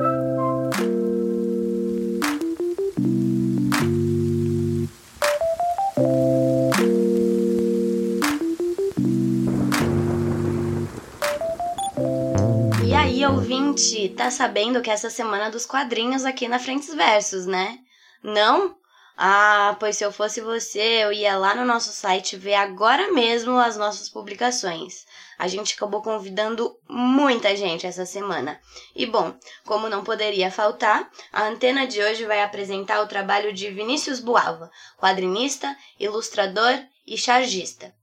aí, 12.94 13.26
ouvinte, 13.26 14.10
tá 14.10 14.30
sabendo 14.30 14.80
que 14.80 14.88
essa 14.88 15.10
semana 15.10 15.50
dos 15.50 15.66
quadrinhos 15.66 16.24
aqui 16.24 16.46
na 16.46 16.60
Frentes 16.60 16.94
Versos, 16.94 17.46
né? 17.46 17.80
Não? 18.22 18.76
Ah, 19.16 19.76
pois 19.80 19.96
se 19.96 20.04
eu 20.04 20.12
fosse 20.12 20.40
você, 20.40 20.78
eu 20.78 21.12
ia 21.12 21.36
lá 21.36 21.56
no 21.56 21.64
nosso 21.64 21.90
site 21.90 22.36
ver 22.36 22.54
agora 22.54 23.12
mesmo 23.12 23.58
as 23.58 23.76
nossas 23.76 24.08
publicações. 24.08 25.07
A 25.38 25.46
gente 25.46 25.74
acabou 25.74 26.02
convidando 26.02 26.76
muita 26.88 27.54
gente 27.56 27.86
essa 27.86 28.04
semana. 28.04 28.60
E 28.94 29.06
bom, 29.06 29.34
como 29.64 29.88
não 29.88 30.02
poderia 30.02 30.50
faltar, 30.50 31.08
a 31.32 31.44
antena 31.44 31.86
de 31.86 32.02
hoje 32.02 32.26
vai 32.26 32.42
apresentar 32.42 33.00
o 33.00 33.06
trabalho 33.06 33.52
de 33.52 33.70
Vinícius 33.70 34.18
Bualva, 34.18 34.68
quadrinista, 34.98 35.76
ilustrador 36.00 36.76
e 37.06 37.16
chargista. 37.16 37.94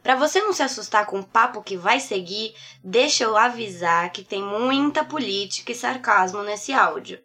Para 0.00 0.14
você 0.14 0.40
não 0.40 0.52
se 0.52 0.62
assustar 0.62 1.06
com 1.06 1.18
o 1.18 1.26
papo 1.26 1.60
que 1.60 1.76
vai 1.76 1.98
seguir, 1.98 2.54
deixa 2.84 3.24
eu 3.24 3.36
avisar 3.36 4.12
que 4.12 4.22
tem 4.22 4.40
muita 4.40 5.04
política 5.04 5.72
e 5.72 5.74
sarcasmo 5.74 6.44
nesse 6.44 6.72
áudio. 6.72 7.20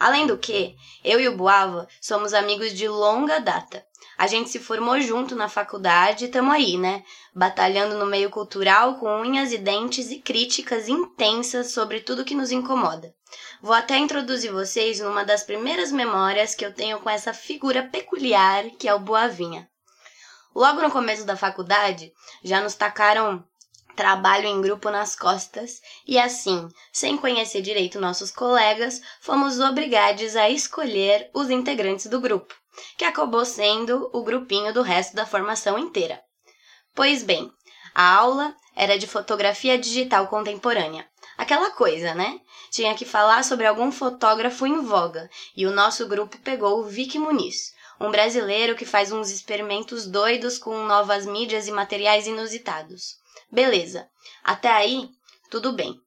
Além 0.00 0.26
do 0.26 0.36
que, 0.36 0.74
eu 1.04 1.20
e 1.20 1.28
o 1.28 1.36
Boava 1.36 1.86
somos 2.00 2.34
amigos 2.34 2.72
de 2.72 2.88
longa 2.88 3.38
data. 3.38 3.86
A 4.16 4.26
gente 4.26 4.48
se 4.48 4.58
formou 4.58 5.00
junto 5.00 5.34
na 5.34 5.48
faculdade 5.48 6.24
e 6.24 6.28
tamo 6.28 6.52
aí, 6.52 6.76
né? 6.76 7.02
Batalhando 7.34 7.98
no 7.98 8.06
meio 8.06 8.30
cultural 8.30 8.96
com 8.96 9.20
unhas 9.20 9.52
e 9.52 9.58
dentes 9.58 10.10
e 10.10 10.20
críticas 10.20 10.88
intensas 10.88 11.72
sobre 11.72 12.00
tudo 12.00 12.24
que 12.24 12.34
nos 12.34 12.52
incomoda. 12.52 13.14
Vou 13.60 13.74
até 13.74 13.98
introduzir 13.98 14.52
vocês 14.52 15.00
numa 15.00 15.24
das 15.24 15.42
primeiras 15.42 15.90
memórias 15.90 16.54
que 16.54 16.64
eu 16.64 16.72
tenho 16.72 17.00
com 17.00 17.10
essa 17.10 17.34
figura 17.34 17.82
peculiar 17.82 18.64
que 18.78 18.86
é 18.86 18.94
o 18.94 19.00
Boavinha. 19.00 19.68
Logo 20.54 20.80
no 20.80 20.90
começo 20.90 21.24
da 21.24 21.36
faculdade, 21.36 22.12
já 22.44 22.60
nos 22.60 22.76
tacaram 22.76 23.44
trabalho 23.94 24.46
em 24.46 24.60
grupo 24.60 24.90
nas 24.90 25.16
costas 25.16 25.80
e 26.06 26.18
assim, 26.18 26.68
sem 26.92 27.16
conhecer 27.16 27.62
direito 27.62 28.00
nossos 28.00 28.30
colegas, 28.30 29.00
fomos 29.20 29.58
obrigados 29.58 30.36
a 30.36 30.50
escolher 30.50 31.30
os 31.32 31.50
integrantes 31.50 32.06
do 32.06 32.20
grupo, 32.20 32.54
que 32.96 33.04
acabou 33.04 33.44
sendo 33.44 34.10
o 34.12 34.22
grupinho 34.22 34.72
do 34.72 34.82
resto 34.82 35.14
da 35.14 35.26
formação 35.26 35.78
inteira. 35.78 36.20
Pois 36.94 37.22
bem, 37.22 37.50
a 37.94 38.14
aula 38.14 38.54
era 38.74 38.98
de 38.98 39.06
fotografia 39.06 39.78
digital 39.78 40.26
contemporânea. 40.28 41.08
Aquela 41.36 41.70
coisa, 41.70 42.14
né? 42.14 42.40
Tinha 42.70 42.94
que 42.94 43.04
falar 43.04 43.44
sobre 43.44 43.66
algum 43.66 43.90
fotógrafo 43.90 44.66
em 44.66 44.80
voga, 44.80 45.28
e 45.56 45.66
o 45.66 45.70
nosso 45.70 46.06
grupo 46.06 46.38
pegou 46.38 46.80
o 46.80 46.84
Vic 46.84 47.18
Muniz, 47.18 47.72
um 48.00 48.10
brasileiro 48.10 48.76
que 48.76 48.84
faz 48.84 49.12
uns 49.12 49.30
experimentos 49.30 50.06
doidos 50.06 50.58
com 50.58 50.84
novas 50.84 51.26
mídias 51.26 51.68
e 51.68 51.72
materiais 51.72 52.26
inusitados. 52.26 53.16
Beleza. 53.50 54.08
Até 54.42 54.68
aí, 54.68 55.08
tudo 55.50 55.72
bem. 55.72 56.03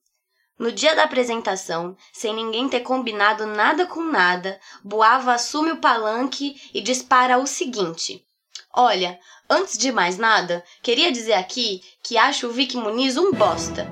No 0.60 0.72
dia 0.72 0.96
da 0.96 1.04
apresentação, 1.04 1.96
sem 2.12 2.34
ninguém 2.34 2.68
ter 2.68 2.80
combinado 2.80 3.46
nada 3.46 3.86
com 3.86 4.02
nada, 4.02 4.60
Boava 4.84 5.34
assume 5.34 5.72
o 5.72 5.78
palanque 5.78 6.60
e 6.74 6.82
dispara 6.82 7.38
o 7.38 7.46
seguinte: 7.46 8.26
Olha, 8.74 9.20
antes 9.48 9.78
de 9.78 9.92
mais 9.92 10.18
nada, 10.18 10.64
queria 10.82 11.12
dizer 11.12 11.34
aqui 11.34 11.84
que 12.02 12.18
acho 12.18 12.48
o 12.48 12.52
Vic 12.52 12.76
Muniz 12.76 13.18
um 13.18 13.32
bosta. 13.32 13.88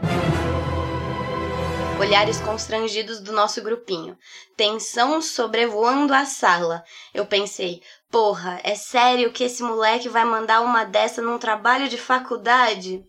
Olhares 2.00 2.42
constrangidos 2.42 3.20
do 3.20 3.32
nosso 3.32 3.62
grupinho. 3.62 4.18
Tensão 4.58 5.22
sobrevoando 5.22 6.14
a 6.14 6.26
sala. 6.26 6.84
Eu 7.14 7.26
pensei, 7.26 7.82
porra, 8.12 8.60
é 8.64 8.76
sério 8.76 9.32
que 9.32 9.44
esse 9.44 9.62
moleque 9.62 10.10
vai 10.10 10.26
mandar 10.26 10.62
uma 10.62 10.84
dessa 10.84 11.22
num 11.22 11.38
trabalho 11.38 11.88
de 11.88 11.98
faculdade? 11.98 13.06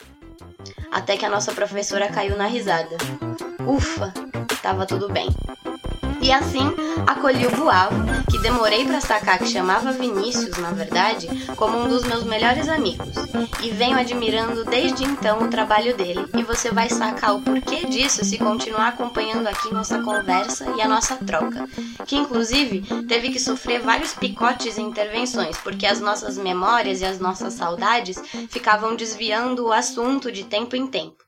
até 0.90 1.16
que 1.16 1.24
a 1.24 1.30
nossa 1.30 1.52
professora 1.52 2.08
caiu 2.08 2.36
na 2.36 2.46
risada. 2.46 2.96
Ufa, 3.66 4.14
tava 4.62 4.86
tudo 4.86 5.08
bem. 5.08 5.28
E 6.22 6.32
assim 6.32 6.72
acolhi 7.06 7.46
o 7.46 7.50
Buavo, 7.50 7.96
que 8.30 8.38
demorei 8.38 8.84
para 8.84 9.00
sacar 9.00 9.38
que 9.38 9.46
chamava 9.46 9.92
Vinícius, 9.92 10.56
na 10.58 10.70
verdade, 10.70 11.28
como 11.56 11.78
um 11.78 11.88
dos 11.88 12.04
meus 12.04 12.24
melhores 12.24 12.68
amigos. 12.68 13.14
E 13.62 13.70
venho 13.70 13.98
admirando 13.98 14.64
desde 14.64 15.04
então 15.04 15.42
o 15.42 15.50
trabalho 15.50 15.96
dele, 15.96 16.26
e 16.36 16.42
você 16.42 16.70
vai 16.70 16.88
sacar 16.88 17.34
o 17.34 17.42
porquê 17.42 17.86
disso 17.86 18.24
se 18.24 18.38
continuar 18.38 18.88
acompanhando 18.88 19.46
aqui 19.46 19.72
nossa 19.72 20.00
conversa 20.00 20.64
e 20.76 20.80
a 20.80 20.88
nossa 20.88 21.16
troca, 21.16 21.68
que 22.06 22.16
inclusive 22.16 22.82
teve 23.06 23.30
que 23.30 23.40
sofrer 23.40 23.80
vários 23.80 24.14
picotes 24.14 24.78
e 24.78 24.82
intervenções, 24.82 25.58
porque 25.58 25.86
as 25.86 26.00
nossas 26.00 26.38
memórias 26.38 27.00
e 27.00 27.04
as 27.04 27.18
nossas 27.18 27.54
saudades 27.54 28.16
ficavam 28.48 28.94
desviando 28.94 29.66
o 29.66 29.72
assunto 29.72 30.30
de 30.30 30.44
tempo 30.44 30.76
em 30.76 30.86
tempo. 30.86 31.25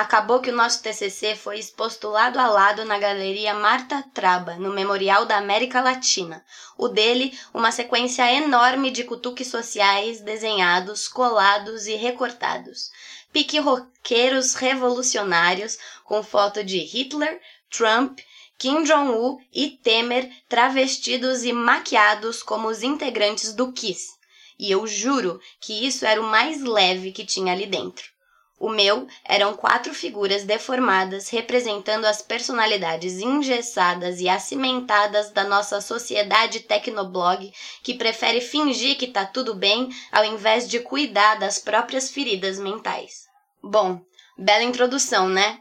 Acabou 0.00 0.40
que 0.40 0.48
o 0.48 0.56
nosso 0.56 0.82
TCC 0.82 1.36
foi 1.36 1.58
exposto 1.58 2.08
lado 2.08 2.38
a 2.38 2.46
lado 2.46 2.86
na 2.86 2.98
Galeria 2.98 3.52
Marta 3.52 4.02
Traba, 4.14 4.54
no 4.54 4.72
Memorial 4.72 5.26
da 5.26 5.36
América 5.36 5.82
Latina. 5.82 6.42
O 6.78 6.88
dele, 6.88 7.38
uma 7.52 7.70
sequência 7.70 8.22
enorme 8.32 8.90
de 8.90 9.04
cutuques 9.04 9.48
sociais 9.48 10.22
desenhados, 10.22 11.06
colados 11.06 11.86
e 11.86 11.96
recortados. 11.96 12.90
Pique 13.30 13.58
roqueiros 13.58 14.54
revolucionários 14.54 15.76
com 16.02 16.22
foto 16.22 16.64
de 16.64 16.78
Hitler, 16.78 17.38
Trump, 17.70 18.20
Kim 18.56 18.84
Jong-un 18.84 19.36
e 19.52 19.68
Temer 19.68 20.32
travestidos 20.48 21.44
e 21.44 21.52
maquiados 21.52 22.42
como 22.42 22.68
os 22.68 22.82
integrantes 22.82 23.52
do 23.52 23.70
KISS. 23.70 24.18
E 24.58 24.70
eu 24.70 24.86
juro 24.86 25.38
que 25.60 25.86
isso 25.86 26.06
era 26.06 26.22
o 26.22 26.26
mais 26.26 26.62
leve 26.62 27.12
que 27.12 27.26
tinha 27.26 27.52
ali 27.52 27.66
dentro. 27.66 28.18
O 28.60 28.68
meu 28.68 29.08
eram 29.24 29.56
quatro 29.56 29.94
figuras 29.94 30.44
deformadas 30.44 31.30
representando 31.30 32.04
as 32.04 32.20
personalidades 32.20 33.14
engessadas 33.14 34.20
e 34.20 34.28
acimentadas 34.28 35.30
da 35.30 35.44
nossa 35.44 35.80
sociedade 35.80 36.60
tecnoblog 36.60 37.50
que 37.82 37.94
prefere 37.94 38.42
fingir 38.42 38.98
que 38.98 39.06
tá 39.06 39.24
tudo 39.24 39.54
bem 39.54 39.88
ao 40.12 40.26
invés 40.26 40.68
de 40.68 40.78
cuidar 40.78 41.36
das 41.36 41.58
próprias 41.58 42.10
feridas 42.10 42.58
mentais. 42.58 43.26
Bom, 43.62 43.98
bela 44.36 44.62
introdução, 44.62 45.26
né? 45.26 45.58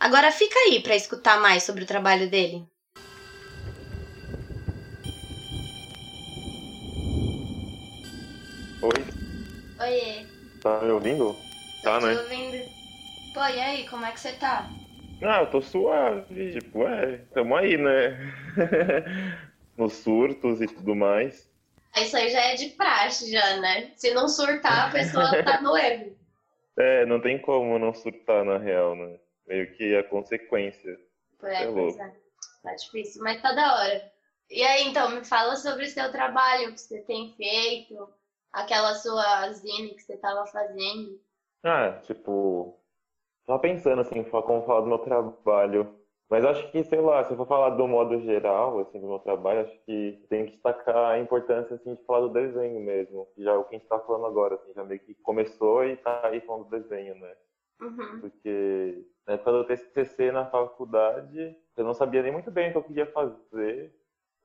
Agora 0.00 0.32
fica 0.32 0.58
aí 0.66 0.80
para 0.80 0.96
escutar 0.96 1.40
mais 1.40 1.62
sobre 1.62 1.84
o 1.84 1.86
trabalho 1.86 2.28
dele. 2.28 2.66
Oi, 8.82 9.06
Oiê, 9.78 10.26
tá 10.60 10.80
me 10.80 10.90
ouvindo? 10.90 11.51
Tá, 11.82 12.00
né? 12.00 12.14
ouvindo. 12.14 12.70
Pô, 13.34 13.40
e 13.40 13.60
aí, 13.60 13.88
como 13.88 14.04
é 14.04 14.12
que 14.12 14.20
você 14.20 14.32
tá? 14.34 14.72
Ah, 15.22 15.40
eu 15.40 15.50
tô 15.50 15.62
suave, 15.62 16.52
tipo, 16.52 16.86
é, 16.86 17.18
tamo 17.32 17.56
aí, 17.56 17.76
né? 17.76 18.18
Nos 19.76 19.94
surtos 19.94 20.60
e 20.60 20.66
tudo 20.66 20.94
mais. 20.94 21.50
Isso 21.96 22.16
aí 22.16 22.28
já 22.30 22.40
é 22.40 22.54
de 22.54 22.70
praxe, 22.70 23.30
já, 23.30 23.60
né? 23.60 23.92
Se 23.96 24.12
não 24.12 24.28
surtar, 24.28 24.88
a 24.88 24.90
pessoa 24.92 25.30
tá 25.44 25.60
no 25.60 25.76
erro. 25.76 26.16
É, 26.76 27.04
não 27.06 27.20
tem 27.20 27.38
como 27.40 27.78
não 27.78 27.92
surtar 27.92 28.44
na 28.44 28.58
real, 28.58 28.96
né? 28.96 29.18
Meio 29.46 29.72
que 29.74 29.94
a 29.94 30.02
consequência. 30.02 30.98
É 31.42 31.66
louco. 31.66 31.98
pois 31.98 31.98
é. 31.98 32.22
Tá 32.62 32.74
difícil, 32.74 33.22
mas 33.22 33.42
tá 33.42 33.52
da 33.52 33.74
hora. 33.74 34.12
E 34.50 34.62
aí, 34.62 34.84
então, 34.88 35.10
me 35.10 35.24
fala 35.24 35.56
sobre 35.56 35.84
o 35.84 35.88
seu 35.88 36.10
trabalho, 36.12 36.70
o 36.70 36.72
que 36.74 36.80
você 36.80 37.00
tem 37.02 37.34
feito, 37.36 38.08
aquela 38.52 38.94
sua 38.94 39.50
zine 39.52 39.94
que 39.94 40.02
você 40.02 40.16
tava 40.16 40.46
fazendo. 40.46 41.20
Ah, 41.64 42.00
tipo, 42.02 42.78
tava 43.46 43.58
pensando 43.60 44.00
assim, 44.00 44.22
como 44.24 44.66
falar 44.66 44.80
do 44.82 44.86
meu 44.88 44.98
trabalho. 44.98 45.94
Mas 46.30 46.44
acho 46.46 46.70
que, 46.72 46.82
sei 46.84 47.00
lá, 47.00 47.22
se 47.24 47.32
eu 47.32 47.36
for 47.36 47.46
falar 47.46 47.70
do 47.70 47.86
modo 47.86 48.18
geral, 48.20 48.78
assim, 48.80 48.98
do 49.00 49.06
meu 49.06 49.18
trabalho, 49.18 49.60
acho 49.60 49.78
que 49.84 50.24
tem 50.30 50.46
que 50.46 50.52
destacar 50.52 51.12
a 51.12 51.18
importância, 51.18 51.74
assim, 51.76 51.94
de 51.94 52.02
falar 52.04 52.20
do 52.20 52.32
desenho 52.32 52.80
mesmo. 52.80 53.28
Já 53.36 53.52
é 53.52 53.56
o 53.56 53.64
que 53.64 53.76
a 53.76 53.78
gente 53.78 53.88
tá 53.88 53.98
falando 54.00 54.26
agora, 54.26 54.54
assim, 54.54 54.72
já 54.74 54.82
meio 54.82 55.00
que 55.00 55.14
começou 55.16 55.84
e 55.84 55.96
tá 55.98 56.26
aí 56.26 56.40
falando 56.40 56.64
do 56.64 56.70
desenho, 56.70 57.14
né? 57.16 57.36
Uhum. 57.82 58.20
Porque 58.20 59.04
na 59.26 59.34
época 59.34 59.52
do 59.52 59.64
TCC 59.66 60.32
na 60.32 60.46
faculdade, 60.46 61.54
eu 61.76 61.84
não 61.84 61.92
sabia 61.92 62.22
nem 62.22 62.32
muito 62.32 62.50
bem 62.50 62.70
o 62.70 62.72
que 62.72 62.78
eu 62.78 62.84
queria 62.84 63.06
fazer. 63.12 63.94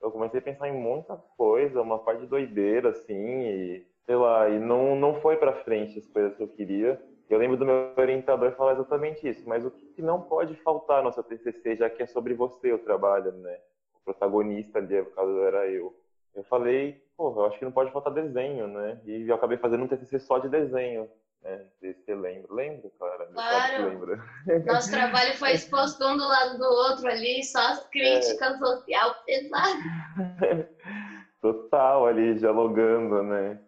Eu 0.02 0.12
comecei 0.12 0.40
a 0.40 0.44
pensar 0.44 0.68
em 0.68 0.74
muita 0.74 1.16
coisa, 1.16 1.82
uma 1.82 2.00
parte 2.00 2.22
de 2.22 2.28
doideira, 2.28 2.90
assim, 2.90 3.14
e 3.14 3.88
sei 4.08 4.16
lá, 4.16 4.50
e 4.50 4.58
não, 4.58 4.96
não 4.96 5.20
foi 5.20 5.36
pra 5.36 5.52
frente 5.52 6.00
as 6.00 6.08
coisas 6.08 6.36
que 6.36 6.42
eu 6.42 6.48
queria. 6.48 7.00
Eu 7.30 7.38
lembro 7.38 7.58
do 7.58 7.66
meu 7.66 7.92
orientador 7.98 8.54
falar 8.54 8.72
exatamente 8.72 9.28
isso, 9.28 9.44
mas 9.48 9.66
o 9.66 9.70
que 9.70 10.02
não 10.02 10.22
pode 10.22 10.56
faltar 10.56 11.04
no 11.04 11.12
seu 11.12 11.22
TCC, 11.22 11.76
já 11.76 11.90
que 11.90 12.02
é 12.02 12.06
sobre 12.06 12.34
você 12.34 12.72
o 12.72 12.80
trabalho, 12.80 13.34
né? 13.34 13.60
O 13.94 14.06
protagonista 14.06 14.80
ali, 14.80 14.98
no 14.98 15.08
caso, 15.08 15.42
era 15.42 15.68
eu. 15.68 15.94
Eu 16.34 16.44
falei, 16.46 17.04
pô, 17.18 17.34
eu 17.36 17.46
acho 17.48 17.60
que 17.60 17.66
não 17.66 17.72
pode 17.72 17.92
faltar 17.92 18.14
desenho, 18.14 18.70
né? 18.70 18.98
E 19.06 19.28
eu 19.28 19.36
acabei 19.36 19.58
fazendo 19.58 19.84
um 19.84 19.88
TCC 19.88 20.20
só 20.20 20.40
de 20.40 20.48
desenho. 20.48 21.10
né? 21.44 21.58
Não 21.58 21.72
sei 21.82 21.94
se 21.94 22.06
você 22.06 22.16
lembra. 22.16 22.54
Lembra, 22.54 22.90
cara? 22.98 23.26
Claro. 23.26 23.90
Lembra. 23.90 24.24
Nosso 24.66 24.90
trabalho 24.90 25.34
foi 25.34 25.52
exposto 25.52 26.02
um 26.06 26.16
do 26.16 26.26
lado 26.26 26.58
do 26.58 26.64
outro 26.64 27.10
ali, 27.10 27.44
só 27.44 27.60
as 27.60 27.86
críticas 27.90 28.56
é. 28.56 28.58
social 28.58 29.16
pesadas. 29.26 30.66
Total, 31.42 32.06
ali, 32.06 32.36
dialogando, 32.36 33.22
né? 33.24 33.60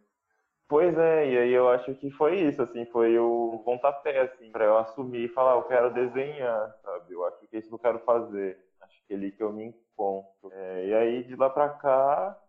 Pois 0.70 0.96
é, 0.98 1.32
e 1.32 1.38
aí 1.40 1.52
eu 1.52 1.68
acho 1.70 1.96
que 1.96 2.12
foi 2.12 2.42
isso, 2.42 2.62
assim, 2.62 2.86
foi 2.88 3.18
o 3.20 3.60
pontapé, 3.66 4.22
assim, 4.22 4.52
pra 4.52 4.66
eu 4.66 4.78
assumir 4.78 5.26
e 5.26 5.30
falar, 5.30 5.54
eu 5.56 5.64
quero 5.64 5.92
desenhar, 5.94 6.76
sabe? 6.84 7.14
Eu 7.14 7.26
acho 7.26 7.40
que 7.48 7.56
é 7.56 7.60
isso 7.60 7.70
que 7.70 7.76
eu 7.76 7.80
quero 7.80 8.00
fazer. 8.02 8.58
Acho 8.82 8.96
que 9.08 9.14
é 9.14 9.18
ali 9.18 9.32
que 9.32 9.42
eu 9.42 9.52
me 9.52 9.66
encontro. 9.66 10.52
É, 10.54 10.88
e 10.88 10.94
aí, 10.94 11.24
de 11.24 11.36
lá 11.36 11.50
pra 11.50 11.70
cá, 11.70 12.40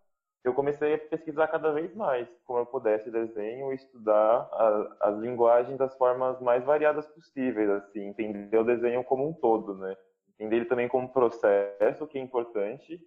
eu 0.43 0.53
comecei 0.53 0.93
a 0.93 0.97
pesquisar 0.99 1.47
cada 1.47 1.71
vez 1.71 1.95
mais 1.95 2.27
como 2.45 2.59
eu 2.59 2.65
pudesse 2.67 3.09
desenho 3.11 3.73
estudar 3.73 4.47
a, 4.53 5.09
as 5.09 5.17
linguagens 5.19 5.77
das 5.79 5.95
formas 5.97 6.39
mais 6.41 6.63
variadas 6.63 7.07
possíveis, 7.07 7.69
assim, 7.71 8.01
entender 8.07 8.57
o 8.57 8.63
desenho 8.63 9.03
como 9.03 9.27
um 9.27 9.33
todo, 9.33 9.75
né? 9.77 9.97
Entender 10.35 10.57
ele 10.57 10.65
também 10.65 10.87
como 10.87 11.09
processo, 11.11 12.07
que 12.07 12.19
é 12.19 12.21
importante, 12.21 12.99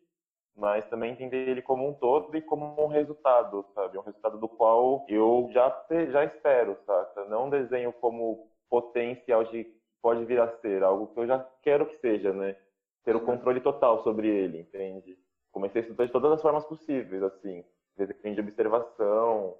mas 0.56 0.86
também 0.88 1.12
entender 1.12 1.48
ele 1.48 1.62
como 1.62 1.88
um 1.88 1.94
todo 1.94 2.36
e 2.36 2.42
como 2.42 2.80
um 2.82 2.86
resultado, 2.86 3.64
sabe? 3.74 3.98
Um 3.98 4.02
resultado 4.02 4.38
do 4.38 4.48
qual 4.48 5.04
eu 5.08 5.48
já, 5.52 5.86
já 6.10 6.24
espero, 6.24 6.76
sabe? 6.86 7.28
Não 7.28 7.50
desenho 7.50 7.92
como 7.92 8.48
potencial 8.68 9.44
de 9.44 9.66
pode 10.00 10.24
vir 10.24 10.40
a 10.40 10.48
ser, 10.58 10.82
algo 10.82 11.08
que 11.08 11.20
eu 11.20 11.26
já 11.26 11.38
quero 11.62 11.86
que 11.86 11.96
seja, 11.98 12.32
né? 12.32 12.56
Ter 13.04 13.16
o 13.16 13.20
uhum. 13.20 13.26
controle 13.26 13.60
total 13.60 14.02
sobre 14.02 14.28
ele, 14.28 14.60
entende? 14.60 15.18
comecei 15.54 15.80
a 15.80 15.84
estudar 15.84 16.04
de 16.04 16.12
todas 16.12 16.32
as 16.32 16.42
formas 16.42 16.64
possíveis, 16.64 17.22
assim, 17.22 17.64
desde 17.96 18.34
de 18.34 18.40
observação, 18.40 19.56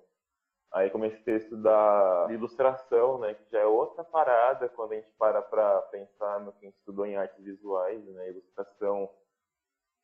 aí 0.72 0.90
comecei 0.90 1.34
a 1.34 1.38
estudar 1.38 2.32
ilustração, 2.32 3.18
né, 3.20 3.34
que 3.34 3.48
já 3.52 3.60
é 3.60 3.66
outra 3.66 4.02
parada 4.02 4.68
quando 4.68 4.92
a 4.92 4.94
gente 4.96 5.08
para 5.16 5.40
para 5.40 5.80
pensar 5.82 6.40
no 6.40 6.52
que 6.52 6.66
a 6.66 6.68
gente 6.68 6.78
estudou 6.78 7.06
em 7.06 7.16
artes 7.16 7.42
visuais, 7.42 8.04
né, 8.06 8.28
ilustração 8.28 9.08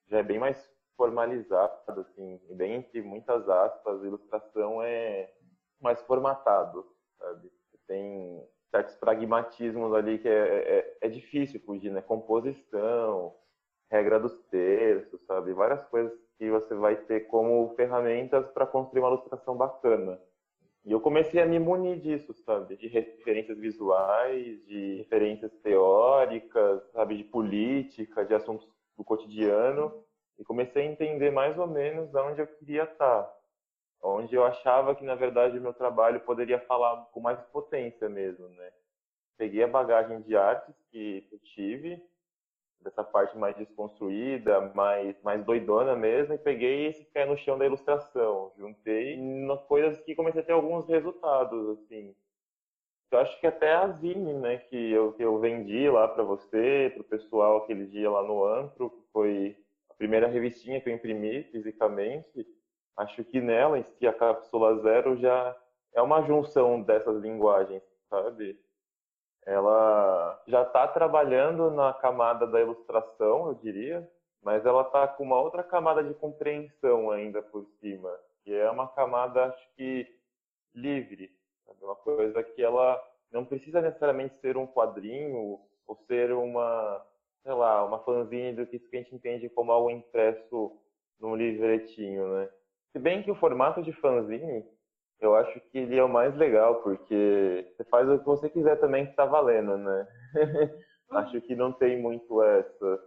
já 0.07 0.19
é 0.19 0.23
bem 0.23 0.39
mais 0.39 0.57
formalizado, 1.01 2.03
assim, 2.03 2.39
bem 2.51 2.75
entre 2.75 3.01
muitas 3.01 3.49
aspas, 3.49 4.05
ilustração 4.05 4.83
é 4.83 5.33
mais 5.81 5.99
formatado, 6.03 6.85
sabe? 7.19 7.51
Tem 7.87 8.47
certos 8.71 8.97
pragmatismos 8.97 9.95
ali 9.95 10.19
que 10.19 10.29
é, 10.29 10.33
é, 10.79 10.99
é 11.01 11.09
difícil 11.09 11.59
fugir, 11.61 11.91
né? 11.91 12.03
Composição, 12.03 13.35
regra 13.91 14.21
dos 14.21 14.39
terços, 14.51 15.25
sabe? 15.25 15.55
Várias 15.55 15.83
coisas 15.87 16.13
que 16.37 16.51
você 16.51 16.75
vai 16.75 16.97
ter 16.97 17.21
como 17.29 17.73
ferramentas 17.77 18.47
para 18.51 18.67
construir 18.67 19.01
uma 19.01 19.09
ilustração 19.09 19.57
bacana. 19.57 20.21
E 20.85 20.93
eu 20.93 21.01
comecei 21.01 21.41
a 21.41 21.47
me 21.47 21.59
munir 21.59 21.99
disso, 21.99 22.35
sabe? 22.45 22.77
De 22.77 22.89
referências 22.89 23.57
visuais, 23.57 24.63
de 24.67 24.97
referências 24.99 25.53
teóricas, 25.63 26.83
sabe? 26.93 27.17
De 27.17 27.25
política, 27.25 28.23
de 28.23 28.35
assuntos 28.35 28.69
do 28.99 29.03
cotidiano. 29.03 30.05
E 30.41 30.45
comecei 30.45 30.83
a 30.83 30.91
entender 30.91 31.31
mais 31.31 31.59
ou 31.59 31.67
menos 31.67 32.15
onde 32.15 32.41
eu 32.41 32.47
queria 32.47 32.85
estar. 32.85 33.31
Onde 34.03 34.35
eu 34.35 34.43
achava 34.43 34.95
que, 34.95 35.05
na 35.05 35.15
verdade, 35.15 35.59
o 35.59 35.61
meu 35.61 35.75
trabalho 35.75 36.21
poderia 36.21 36.59
falar 36.61 36.97
com 37.13 37.21
mais 37.21 37.39
potência 37.53 38.09
mesmo, 38.09 38.49
né? 38.49 38.73
Peguei 39.37 39.63
a 39.63 39.69
bagagem 39.69 40.23
de 40.23 40.35
artes 40.35 40.75
que 40.91 41.29
eu 41.31 41.39
tive 41.41 42.03
dessa 42.81 43.05
parte 43.05 43.37
mais 43.37 43.55
desconstruída, 43.57 44.73
mais, 44.75 45.21
mais 45.23 45.45
doidona 45.45 45.95
mesmo, 45.95 46.33
e 46.33 46.39
peguei 46.39 46.87
esse 46.87 47.05
pé 47.05 47.27
no 47.27 47.37
chão 47.37 47.59
da 47.59 47.67
ilustração. 47.67 48.53
Juntei 48.57 49.19
nas 49.19 49.63
coisas 49.65 50.01
que 50.01 50.15
comecei 50.15 50.41
a 50.41 50.45
ter 50.45 50.53
alguns 50.53 50.89
resultados, 50.89 51.79
assim. 51.79 52.15
Eu 53.13 53.19
acho 53.19 53.39
que 53.41 53.47
até 53.47 53.73
a 53.73 53.89
Zine, 53.89 54.33
né, 54.35 54.57
que 54.59 54.93
eu, 54.93 55.13
que 55.13 55.23
eu 55.23 55.39
vendi 55.39 55.91
lá 55.91 56.09
para 56.09 56.23
você, 56.23 56.91
para 56.95 57.03
o 57.03 57.05
pessoal 57.05 57.59
aquele 57.59 57.87
dia 57.87 58.11
lá 58.11 58.23
no 58.23 58.43
Antro, 58.45 59.05
foi 59.13 59.57
primeira 60.01 60.29
revistinha 60.29 60.81
que 60.81 60.89
eu 60.89 60.95
imprimi 60.95 61.43
fisicamente, 61.45 62.47
acho 62.97 63.23
que 63.23 63.39
nela, 63.39 63.79
em 63.79 63.83
si, 63.83 64.07
a 64.07 64.15
Cápsula 64.15 64.79
Zero 64.81 65.19
já 65.19 65.55
é 65.93 66.01
uma 66.01 66.23
junção 66.23 66.81
dessas 66.81 67.21
linguagens, 67.21 67.83
sabe? 68.09 68.59
ela 69.45 70.43
já 70.47 70.63
está 70.63 70.89
trabalhando 70.89 71.71
na 71.71 71.93
camada 71.93 72.47
da 72.47 72.61
ilustração, 72.61 73.49
eu 73.49 73.55
diria, 73.55 74.11
mas 74.43 74.65
ela 74.65 74.83
está 74.83 75.07
com 75.07 75.23
uma 75.25 75.39
outra 75.39 75.63
camada 75.63 76.03
de 76.03 76.15
compreensão 76.15 77.11
ainda 77.11 77.43
por 77.43 77.67
cima, 77.79 78.11
que 78.43 78.55
é 78.55 78.71
uma 78.71 78.89
camada, 78.89 79.47
acho 79.47 79.69
que, 79.77 80.07
livre, 80.75 81.31
sabe? 81.67 81.85
uma 81.85 81.97
coisa 81.97 82.43
que 82.43 82.63
ela 82.63 82.99
não 83.31 83.45
precisa 83.45 83.83
necessariamente 83.83 84.37
ser 84.37 84.57
um 84.57 84.67
quadrinho 84.67 85.61
ou 85.87 85.97
ser 86.07 86.33
uma, 86.33 87.05
sei 87.43 87.53
lá, 87.53 87.85
uma 87.85 87.99
fanzine 88.01 88.53
do 88.53 88.67
que 88.67 88.81
a 88.93 88.97
gente 88.97 89.15
entende 89.15 89.49
como 89.49 89.73
algo 89.73 89.91
impresso 89.91 90.73
num 91.19 91.35
livretinho, 91.35 92.29
né? 92.35 92.49
Se 92.93 92.99
bem 92.99 93.23
que 93.23 93.31
o 93.31 93.37
formato 93.37 93.83
de 93.83 93.93
fanzine 93.93 94.65
eu 95.21 95.35
acho 95.35 95.61
que 95.61 95.79
ele 95.79 95.99
é 95.99 96.03
o 96.03 96.09
mais 96.09 96.35
legal, 96.35 96.77
porque 96.77 97.67
você 97.77 97.85
faz 97.85 98.09
o 98.09 98.19
que 98.19 98.25
você 98.25 98.49
quiser 98.49 98.77
também 98.81 99.07
que 99.07 99.15
tá 99.15 99.27
valendo, 99.27 99.77
né? 99.77 100.09
acho 101.11 101.41
que 101.43 101.55
não 101.55 101.73
tem 101.73 102.01
muito 102.01 102.43
essa. 102.43 103.01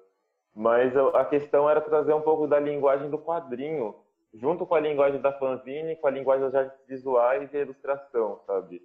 Mas 0.56 0.96
a 0.96 1.26
questão 1.26 1.68
era 1.68 1.82
trazer 1.82 2.14
um 2.14 2.22
pouco 2.22 2.46
da 2.46 2.60
linguagem 2.60 3.10
do 3.10 3.18
quadrinho, 3.18 3.96
junto 4.32 4.66
com 4.66 4.76
a 4.76 4.80
linguagem 4.80 5.20
da 5.20 5.34
fanzine, 5.34 5.96
com 5.96 6.06
a 6.06 6.12
linguagem 6.12 6.46
das 6.46 6.54
artes 6.54 6.86
visuais 6.88 7.52
e 7.52 7.58
ilustração, 7.58 8.40
sabe? 8.46 8.80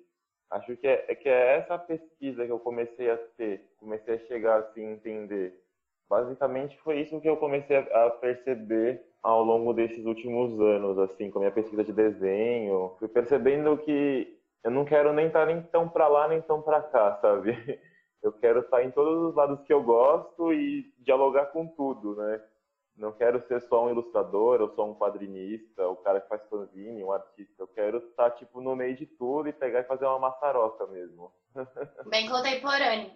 Acho 0.50 0.76
que 0.76 0.86
é, 0.86 1.04
é 1.08 1.14
que 1.14 1.28
é 1.28 1.56
essa 1.56 1.78
pesquisa 1.78 2.46
que 2.46 2.52
eu 2.52 2.58
comecei 2.58 3.10
a 3.10 3.16
ter, 3.36 3.64
comecei 3.78 4.14
a 4.14 4.26
chegar 4.26 4.58
assim, 4.60 4.82
entender. 4.84 5.60
Basicamente 6.08 6.78
foi 6.78 7.00
isso 7.00 7.20
que 7.20 7.28
eu 7.28 7.36
comecei 7.36 7.76
a 7.76 8.10
perceber 8.10 9.02
ao 9.22 9.44
longo 9.44 9.74
desses 9.74 10.04
últimos 10.06 10.58
anos, 10.58 10.98
assim, 10.98 11.30
com 11.30 11.38
a 11.38 11.42
minha 11.42 11.52
pesquisa 11.52 11.84
de 11.84 11.92
desenho, 11.92 12.96
fui 12.98 13.08
percebendo 13.08 13.76
que 13.78 14.38
eu 14.64 14.70
não 14.70 14.84
quero 14.84 15.12
nem 15.12 15.26
estar 15.26 15.46
nem 15.46 15.62
tão 15.62 15.88
para 15.88 16.08
lá 16.08 16.28
nem 16.28 16.40
tão 16.42 16.62
para 16.62 16.82
cá, 16.82 17.18
sabe? 17.20 17.52
Eu 18.20 18.32
quero 18.32 18.60
estar 18.60 18.82
em 18.82 18.90
todos 18.90 19.28
os 19.28 19.34
lados 19.36 19.60
que 19.64 19.72
eu 19.72 19.80
gosto 19.80 20.52
e 20.52 20.92
dialogar 20.98 21.46
com 21.46 21.68
tudo, 21.68 22.16
né? 22.16 22.42
Não 22.98 23.12
quero 23.12 23.40
ser 23.46 23.62
só 23.62 23.86
um 23.86 23.90
ilustrador, 23.90 24.60
ou 24.60 24.68
só 24.70 24.84
um 24.84 24.94
quadrinista, 24.94 25.86
o 25.88 25.96
cara 25.96 26.20
que 26.20 26.28
faz 26.28 26.42
fanzine, 26.48 27.04
um 27.04 27.12
artista. 27.12 27.62
Eu 27.62 27.68
quero 27.68 27.98
estar, 27.98 28.32
tipo, 28.32 28.60
no 28.60 28.74
meio 28.74 28.96
de 28.96 29.06
tudo 29.06 29.48
e 29.48 29.52
pegar 29.52 29.80
e 29.80 29.84
fazer 29.84 30.04
uma 30.04 30.18
maçaroca 30.18 30.84
mesmo. 30.88 31.32
Bem 32.10 32.28
contemporâneo. 32.28 33.12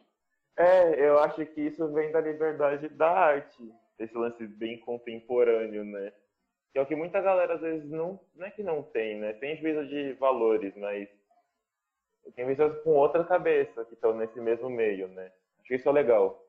É, 0.57 1.09
eu 1.09 1.19
acho 1.19 1.45
que 1.47 1.63
isso 1.63 1.93
vem 1.93 2.13
da 2.13 2.21
liberdade 2.21 2.89
da 2.91 3.11
arte 3.11 3.73
esse 3.99 4.17
lance 4.17 4.47
bem 4.47 4.79
contemporâneo, 4.81 5.85
né? 5.85 6.13
Que 6.73 6.79
é 6.79 6.83
o 6.83 6.87
que 6.87 6.97
muita 6.97 7.21
galera 7.21 7.55
às 7.55 7.61
vezes 7.61 7.89
não, 7.91 8.21
não 8.35 8.47
é 8.47 8.51
que 8.51 8.63
não 8.63 8.83
tem, 8.83 9.19
né? 9.19 9.33
Tem 9.35 9.57
juízo 9.57 9.87
de 9.87 10.13
valores, 10.15 10.75
mas 10.77 11.09
tem 12.35 12.47
pessoas 12.47 12.83
com 12.83 12.91
outra 12.91 13.25
cabeça 13.25 13.85
que 13.85 13.95
estão 13.95 14.15
nesse 14.15 14.41
mesmo 14.41 14.69
meio, 14.71 15.09
né? 15.09 15.33
Acho 15.59 15.69
que 15.69 15.75
isso 15.75 15.89
é 15.89 15.93
legal. 15.93 16.42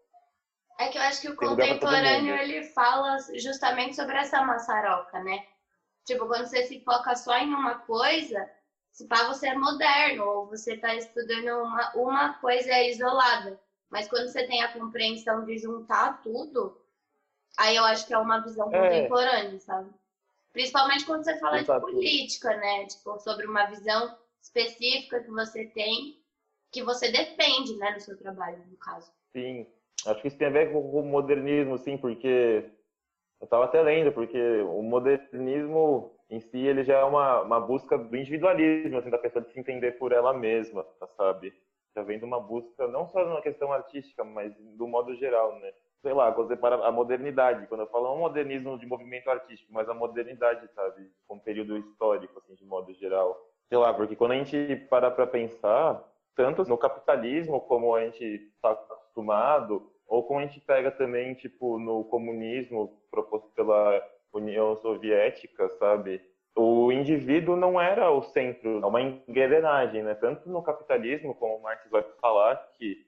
É 0.80 0.88
que 0.88 0.98
eu 0.98 1.02
acho 1.04 1.22
que 1.22 1.30
o 1.30 1.38
tem 1.38 1.50
contemporâneo 1.50 2.36
ele 2.36 2.64
fala 2.64 3.18
justamente 3.36 3.96
sobre 3.96 4.18
essa 4.18 4.42
maçaroca, 4.44 5.22
né? 5.24 5.46
Tipo, 6.06 6.28
quando 6.28 6.48
você 6.48 6.64
se 6.64 6.80
foca 6.82 7.16
só 7.16 7.38
em 7.38 7.54
uma 7.54 7.76
coisa, 7.80 8.50
se 8.92 9.08
pá, 9.08 9.24
você 9.28 9.50
é 9.50 9.58
moderno, 9.58 10.26
ou 10.26 10.48
você 10.48 10.74
está 10.74 10.96
estudando 10.96 11.64
uma, 11.64 11.92
uma 11.96 12.34
coisa 12.36 12.82
isolada. 12.82 13.60
Mas 13.90 14.08
quando 14.08 14.28
você 14.28 14.46
tem 14.48 14.62
a 14.64 14.74
compreensão 14.74 15.46
de 15.46 15.58
juntar 15.60 16.22
tudo, 16.22 16.84
Aí 17.58 17.76
eu 17.76 17.84
acho 17.84 18.08
que 18.08 18.14
é 18.14 18.18
uma 18.18 18.40
visão 18.40 18.74
é. 18.74 18.80
contemporânea, 18.80 19.60
sabe? 19.60 19.90
Principalmente 20.52 21.06
quando 21.06 21.24
você 21.24 21.38
fala 21.40 21.60
Exato. 21.60 21.86
de 21.86 21.92
política, 21.92 22.56
né? 22.58 22.86
Tipo, 22.86 23.20
sobre 23.20 23.46
uma 23.46 23.66
visão 23.66 24.18
específica 24.42 25.24
que 25.24 25.32
você 25.32 25.66
tem, 25.66 26.22
que 26.72 26.84
você 26.84 27.12
defende, 27.12 27.76
né, 27.78 27.92
no 27.92 28.00
seu 28.00 28.18
trabalho, 28.18 28.64
no 28.68 28.78
caso. 28.78 29.12
Sim. 29.32 29.68
Acho 30.06 30.22
que 30.22 30.28
isso 30.28 30.38
tem 30.38 30.48
a 30.48 30.52
ver 30.52 30.72
com 30.72 30.80
o 30.80 31.04
modernismo, 31.04 31.78
sim, 31.78 31.98
porque 31.98 32.70
eu 33.40 33.46
estava 33.46 33.66
até 33.66 33.82
lendo, 33.82 34.12
porque 34.12 34.62
o 34.62 34.82
modernismo 34.82 36.12
em 36.30 36.40
si 36.40 36.58
ele 36.58 36.84
já 36.84 37.00
é 37.00 37.04
uma, 37.04 37.42
uma 37.42 37.60
busca 37.60 37.98
do 37.98 38.16
individualismo, 38.16 38.98
assim, 38.98 39.10
da 39.10 39.18
pessoa 39.18 39.44
de 39.44 39.52
se 39.52 39.60
entender 39.60 39.94
por 39.94 40.12
ela 40.12 40.34
mesma, 40.34 40.86
sabe? 41.18 41.54
Já 41.96 42.04
vem 42.04 42.18
de 42.18 42.26
uma 42.26 42.40
busca 42.40 42.88
não 42.88 43.08
só 43.08 43.24
numa 43.24 43.42
questão 43.42 43.72
artística, 43.72 44.24
mas 44.24 44.54
do 44.78 44.88
modo 44.88 45.16
geral, 45.16 45.60
né? 45.60 45.72
sei 46.04 46.14
lá, 46.14 46.32
quando 46.34 46.50
você 46.50 46.58
para 46.58 46.76
a 46.86 46.92
modernidade, 46.92 47.66
quando 47.68 47.82
eu 47.82 47.88
falo 47.88 48.10
não 48.10 48.18
modernismo 48.18 48.78
de 48.78 48.86
movimento 48.86 49.30
artístico, 49.30 49.72
mas 49.72 49.88
a 49.88 49.94
modernidade, 49.94 50.68
sabe, 50.76 51.10
como 51.26 51.42
período 51.42 51.78
histórico, 51.78 52.38
assim, 52.40 52.54
de 52.56 52.66
modo 52.66 52.94
geral. 52.94 53.40
Sei 53.70 53.78
lá, 53.78 53.94
porque 53.94 54.16
quando 54.16 54.34
a 54.34 54.36
gente 54.36 54.76
para 54.90 55.10
para 55.10 55.26
pensar, 55.26 56.04
tanto 56.36 56.64
no 56.66 56.78
capitalismo 56.78 57.62
como 57.62 57.96
a 57.96 58.04
gente 58.04 58.22
está 58.22 58.72
acostumado, 58.72 59.93
ou 60.14 60.24
como 60.24 60.40
a 60.40 60.46
gente 60.46 60.60
pega 60.62 60.92
também, 60.92 61.34
tipo, 61.34 61.80
no 61.80 62.04
comunismo 62.04 63.02
proposto 63.10 63.50
pela 63.56 64.00
União 64.32 64.76
Soviética, 64.78 65.68
sabe? 65.80 66.22
o 66.56 66.92
indivíduo 66.92 67.56
não 67.56 67.82
era 67.82 68.12
o 68.12 68.22
centro, 68.22 68.80
é 68.80 68.86
uma 68.86 69.02
engrenagem, 69.02 70.04
né? 70.04 70.14
Tanto 70.14 70.48
no 70.48 70.62
capitalismo, 70.62 71.34
como 71.34 71.64
Marx 71.64 71.90
vai 71.90 72.04
falar, 72.22 72.56
que 72.78 73.04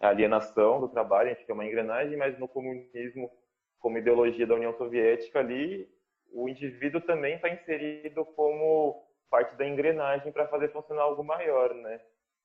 é 0.00 0.06
a 0.06 0.08
alienação 0.08 0.80
do 0.80 0.88
trabalho, 0.88 1.30
a 1.30 1.34
gente 1.34 1.46
tem 1.46 1.54
uma 1.54 1.64
engrenagem, 1.64 2.16
mas 2.16 2.36
no 2.40 2.48
comunismo, 2.48 3.30
como 3.78 3.98
ideologia 3.98 4.44
da 4.44 4.56
União 4.56 4.72
Soviética 4.76 5.38
ali, 5.38 5.88
o 6.32 6.48
indivíduo 6.48 7.00
também 7.00 7.36
está 7.36 7.48
inserido 7.48 8.24
como 8.24 9.06
parte 9.30 9.54
da 9.56 9.64
engrenagem 9.64 10.32
para 10.32 10.48
fazer 10.48 10.72
funcionar 10.72 11.02
algo 11.02 11.22
maior, 11.22 11.72
né? 11.72 12.00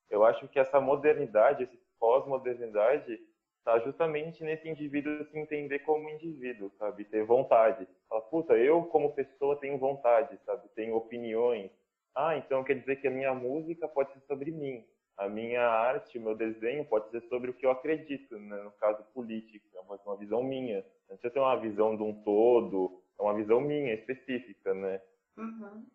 Eu 0.08 0.24
acho 0.24 0.48
que 0.50 0.60
essa 0.60 0.80
modernidade, 0.80 1.64
esse 1.64 1.80
pós-modernidade, 2.00 3.20
está 3.64 3.80
justamente 3.80 4.44
nesse 4.44 4.68
indivíduo 4.68 5.26
se 5.32 5.40
entender 5.40 5.80
como 5.80 6.10
indivíduo, 6.10 6.70
sabe? 6.78 7.06
Ter 7.06 7.24
vontade. 7.24 7.88
Fala, 8.10 8.22
puta, 8.24 8.58
eu 8.58 8.84
como 8.84 9.14
pessoa 9.14 9.56
tenho 9.56 9.78
vontade, 9.78 10.38
sabe? 10.46 10.68
Tenho 10.76 10.96
opiniões. 10.96 11.72
Ah, 12.14 12.36
então 12.38 12.64
quer 12.64 12.78
dizer 12.78 12.98
que 12.98 13.08
a 13.08 13.12
minha 13.12 13.34
música 13.34 13.88
pode 13.88 14.12
ser 14.14 14.20
sobre 14.28 14.52
mim. 14.52 14.86
A 15.16 15.30
minha 15.30 15.62
arte, 15.62 16.18
o 16.18 16.22
meu 16.22 16.36
desenho 16.36 16.84
pode 16.86 17.10
ser 17.10 17.22
sobre 17.30 17.52
o 17.52 17.54
que 17.54 17.66
eu 17.66 17.72
acredito, 17.72 18.38
né? 18.38 18.64
no 18.64 18.72
caso 18.72 19.02
política, 19.14 19.66
é 19.76 19.80
uma 19.80 20.18
visão 20.18 20.44
minha. 20.44 20.84
Não 21.10 21.16
precisa 21.16 21.34
ter 21.34 21.40
uma 21.40 21.56
visão 21.56 21.96
de 21.96 22.04
um 22.04 22.14
todo, 22.24 23.02
é 23.18 23.24
uma 23.24 23.34
visão 23.34 23.62
minha, 23.62 23.94
específica, 23.94 24.74
né? 24.74 25.02
Uhum. 25.38 25.86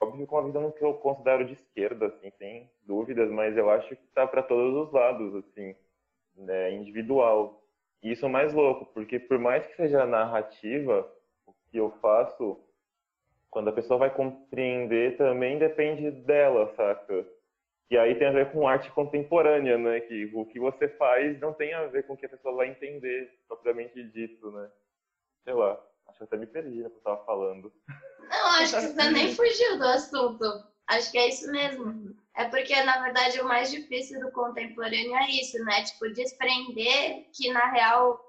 Óbvio 0.00 0.26
que 0.26 0.34
é 0.34 0.36
uma 0.36 0.46
visão 0.46 0.70
que 0.70 0.82
eu 0.82 0.94
considero 0.94 1.44
de 1.44 1.52
esquerda, 1.52 2.06
assim, 2.06 2.30
sem 2.38 2.70
dúvidas, 2.86 3.30
mas 3.30 3.56
eu 3.56 3.68
acho 3.68 3.88
que 3.88 4.04
está 4.04 4.26
para 4.26 4.42
todos 4.42 4.88
os 4.88 4.92
lados, 4.92 5.34
assim 5.34 5.74
né, 6.36 6.72
individual. 6.72 7.62
E 8.02 8.12
isso 8.12 8.26
é 8.26 8.28
mais 8.28 8.52
louco, 8.52 8.86
porque 8.86 9.18
por 9.18 9.38
mais 9.38 9.66
que 9.66 9.76
seja 9.76 10.06
narrativa, 10.06 11.08
o 11.46 11.52
que 11.70 11.76
eu 11.76 11.90
faço, 12.00 12.58
quando 13.50 13.68
a 13.68 13.72
pessoa 13.72 13.98
vai 13.98 14.10
compreender, 14.10 15.16
também 15.16 15.58
depende 15.58 16.10
dela, 16.10 16.72
saca? 16.74 17.26
E 17.90 17.98
aí 17.98 18.14
tem 18.14 18.28
a 18.28 18.32
ver 18.32 18.50
com 18.50 18.66
arte 18.66 18.90
contemporânea, 18.90 19.76
né? 19.76 20.00
Que 20.00 20.30
o 20.34 20.46
que 20.46 20.58
você 20.58 20.88
faz 20.88 21.38
não 21.38 21.52
tem 21.52 21.74
a 21.74 21.86
ver 21.86 22.06
com 22.06 22.14
o 22.14 22.16
que 22.16 22.24
a 22.24 22.28
pessoa 22.30 22.56
vai 22.56 22.68
entender, 22.68 23.38
propriamente 23.46 24.02
dito, 24.02 24.50
né? 24.50 24.70
Sei 25.44 25.52
lá, 25.52 25.78
acho 26.08 26.18
que 26.18 26.24
até 26.24 26.36
me 26.38 26.46
perdi 26.46 26.82
no 26.82 26.90
que 26.90 26.96
eu 26.96 27.02
tava 27.02 27.24
falando. 27.24 27.72
Não, 28.20 28.46
acho 28.62 28.74
que 28.74 28.86
você 28.88 29.10
nem 29.10 29.34
fugiu 29.34 29.78
do 29.78 29.84
assunto. 29.84 30.71
Acho 30.86 31.10
que 31.10 31.18
é 31.18 31.28
isso 31.28 31.50
mesmo. 31.50 32.16
É 32.34 32.44
porque, 32.46 32.74
na 32.82 33.02
verdade, 33.02 33.40
o 33.40 33.44
mais 33.44 33.70
difícil 33.70 34.20
do 34.20 34.30
contemporâneo 34.32 35.14
é 35.16 35.30
isso, 35.30 35.62
né? 35.64 35.84
Tipo, 35.84 36.08
desprender 36.10 37.26
que, 37.32 37.52
na 37.52 37.70
real, 37.70 38.20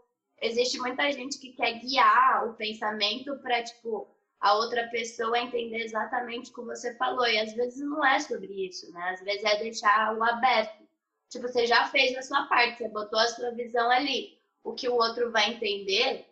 existe 0.42 0.78
muita 0.78 1.12
gente 1.12 1.40
que 1.40 1.54
quer 1.54 1.80
guiar 1.80 2.48
o 2.48 2.54
pensamento 2.54 3.38
para, 3.38 3.64
tipo, 3.64 4.08
a 4.40 4.56
outra 4.56 4.88
pessoa 4.90 5.40
entender 5.40 5.86
exatamente 5.86 6.52
o 6.52 6.54
que 6.54 6.62
você 6.62 6.94
falou. 6.96 7.26
E 7.26 7.40
às 7.40 7.54
vezes 7.54 7.80
não 7.80 8.06
é 8.06 8.20
sobre 8.20 8.68
isso, 8.68 8.92
né? 8.92 9.12
Às 9.12 9.22
vezes 9.22 9.44
é 9.46 9.58
deixar 9.58 10.18
o 10.18 10.22
aberto. 10.22 10.84
Tipo, 11.30 11.48
você 11.48 11.66
já 11.66 11.88
fez 11.88 12.16
a 12.18 12.22
sua 12.22 12.46
parte, 12.48 12.78
você 12.78 12.90
botou 12.90 13.18
a 13.18 13.28
sua 13.28 13.52
visão 13.52 13.90
ali. 13.90 14.38
O 14.64 14.74
que 14.74 14.88
o 14.88 14.96
outro 14.96 15.32
vai 15.32 15.52
entender, 15.52 16.26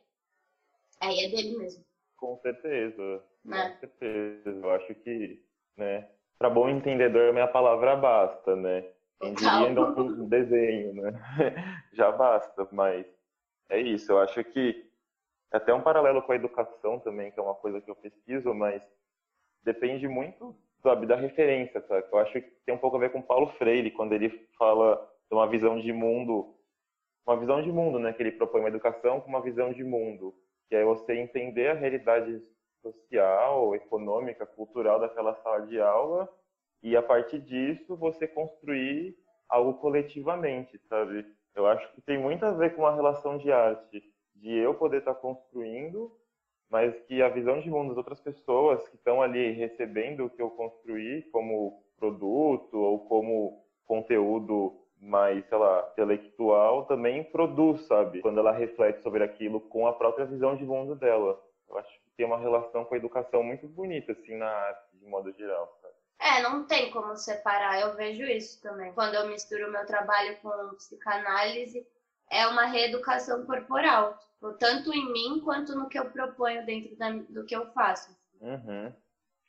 aí 1.00 1.26
é 1.26 1.30
dele 1.30 1.58
mesmo. 1.58 1.86
Com 2.18 2.38
certeza. 2.38 3.24
Né? 3.46 3.70
Com 3.70 3.80
certeza. 3.80 4.50
Eu 4.50 4.70
acho 4.72 4.94
que, 4.96 5.42
né? 5.78 6.08
para 6.42 6.50
bom 6.50 6.68
entendedor, 6.68 7.32
minha 7.32 7.48
palavra 7.48 7.96
basta, 7.96 8.56
né? 8.56 8.84
Quem 9.20 9.36
diria 9.36 9.68
ainda 9.68 9.82
um 9.82 10.28
desenho, 10.28 10.92
né? 10.96 11.12
Já 11.94 12.12
basta, 12.12 12.68
mas 12.72 13.06
é 13.70 13.80
isso. 13.80 14.12
Eu 14.12 14.20
acho 14.20 14.44
que 14.46 14.90
até 15.52 15.72
um 15.72 15.84
paralelo 15.84 16.20
com 16.24 16.32
a 16.32 16.36
educação 16.36 17.00
também, 17.00 17.30
que 17.30 17.40
é 17.40 17.44
uma 17.44 17.54
coisa 17.54 17.80
que 17.80 17.92
eu 17.92 17.96
pesquiso, 17.96 18.56
mas 18.56 18.82
depende 19.64 20.08
muito, 20.08 20.56
sabe, 20.82 21.06
da 21.06 21.16
referência, 21.16 21.80
sabe? 21.82 22.08
Eu 22.12 22.18
acho 22.18 22.34
que 22.34 22.42
tem 22.66 22.74
um 22.74 22.80
pouco 22.80 22.98
a 22.98 23.02
ver 23.02 23.12
com 23.12 23.22
Paulo 23.22 23.54
Freire, 23.60 23.92
quando 23.92 24.14
ele 24.14 24.30
fala 24.58 24.96
de 25.30 25.36
uma 25.36 25.48
visão 25.48 25.80
de 25.80 25.94
mundo, 25.94 26.56
uma 27.24 27.38
visão 27.38 27.62
de 27.62 27.72
mundo, 27.72 28.00
né? 28.00 28.14
Que 28.14 28.24
ele 28.24 28.32
propõe 28.32 28.62
uma 28.62 28.70
educação 28.70 29.22
com 29.22 29.30
uma 29.30 29.44
visão 29.44 29.72
de 29.72 29.84
mundo, 29.84 30.34
que 30.68 30.76
é 30.76 30.84
você 30.84 31.14
entender 31.14 31.68
a 31.68 31.76
realidade 31.76 32.42
social, 32.82 33.76
econômica, 33.76 34.46
cultural 34.46 35.00
daquela 35.00 35.36
sala 35.36 35.66
de 35.68 35.80
aula 35.80 36.30
e 36.84 36.96
a 36.98 37.02
partir 37.02 37.40
disso 37.40 37.96
você 37.96 38.28
construir 38.28 39.16
algo 39.48 39.76
coletivamente, 39.76 40.80
sabe? 40.88 41.26
Eu 41.54 41.68
acho 41.68 41.92
que 41.94 42.02
tem 42.02 42.18
muito 42.18 42.46
a 42.46 42.52
ver 42.52 42.76
com 42.76 42.86
a 42.86 42.96
relação 42.96 43.38
de 43.38 43.52
arte, 43.52 44.02
de 44.36 44.58
eu 44.58 44.74
poder 44.74 45.00
estar 45.00 45.16
construindo, 45.16 46.12
mas 46.70 46.98
que 47.02 47.22
a 47.22 47.30
visão 47.30 47.60
de 47.60 47.70
mundo 47.70 47.90
das 47.90 47.98
outras 47.98 48.22
pessoas 48.22 48.88
que 48.88 48.96
estão 48.96 49.22
ali 49.22 49.52
recebendo 49.52 50.26
o 50.26 50.30
que 50.30 50.42
eu 50.42 50.50
construí 50.52 51.24
como 51.32 51.84
produto 51.98 52.78
ou 52.78 53.00
como 53.08 53.64
conteúdo 53.86 54.78
mais, 55.02 55.46
sei 55.50 55.58
lá, 55.58 55.90
intelectual, 55.92 56.86
também 56.86 57.24
produz, 57.24 57.82
sabe? 57.88 58.22
Quando 58.22 58.40
ela 58.40 58.52
reflete 58.52 59.02
sobre 59.02 59.24
aquilo 59.24 59.60
com 59.60 59.88
a 59.88 59.94
própria 59.94 60.26
visão 60.26 60.56
de 60.56 60.64
mundo 60.64 60.96
dela. 60.96 61.42
Eu 61.68 61.78
acho 61.78 61.90
que 61.90 62.11
tem 62.22 62.28
uma 62.28 62.38
relação 62.38 62.86
com 62.86 62.94
a 62.94 62.98
educação 62.98 63.42
muito 63.42 63.68
bonita, 63.68 64.12
assim, 64.12 64.38
na 64.38 64.46
arte, 64.46 64.96
de 64.96 65.06
modo 65.08 65.34
geral. 65.34 65.76
Sabe? 65.82 65.94
É, 66.20 66.42
não 66.44 66.68
tem 66.68 66.92
como 66.92 67.18
separar, 67.18 67.82
eu 67.82 67.96
vejo 67.96 68.22
isso 68.26 68.62
também. 68.62 68.94
Quando 68.94 69.16
eu 69.16 69.28
misturo 69.28 69.72
meu 69.72 69.84
trabalho 69.88 70.38
com 70.38 70.76
psicanálise, 70.76 71.84
é 72.30 72.46
uma 72.46 72.66
reeducação 72.66 73.44
corporal, 73.48 74.20
tipo, 74.20 74.54
tanto 74.54 74.94
em 74.94 75.12
mim 75.12 75.42
quanto 75.44 75.76
no 75.76 75.90
que 75.90 75.98
eu 75.98 76.12
proponho 76.12 76.64
dentro 76.64 76.96
da, 76.96 77.10
do 77.10 77.44
que 77.44 77.56
eu 77.56 77.66
faço. 77.74 78.16
Uhum. 78.40 78.94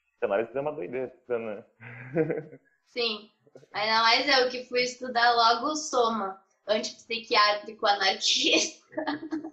Psicanálise 0.06 0.56
é 0.56 0.60
uma 0.62 0.72
doideira, 0.72 1.12
né? 1.28 1.64
Sim, 2.86 3.30
ainda 3.70 4.02
mais 4.02 4.26
eu 4.26 4.48
que 4.48 4.64
fui 4.64 4.82
estudar 4.82 5.30
logo 5.34 5.66
o 5.66 5.76
Soma 5.76 6.42
antipsiquiátrico 6.66 7.86
anarquista. 7.86 8.82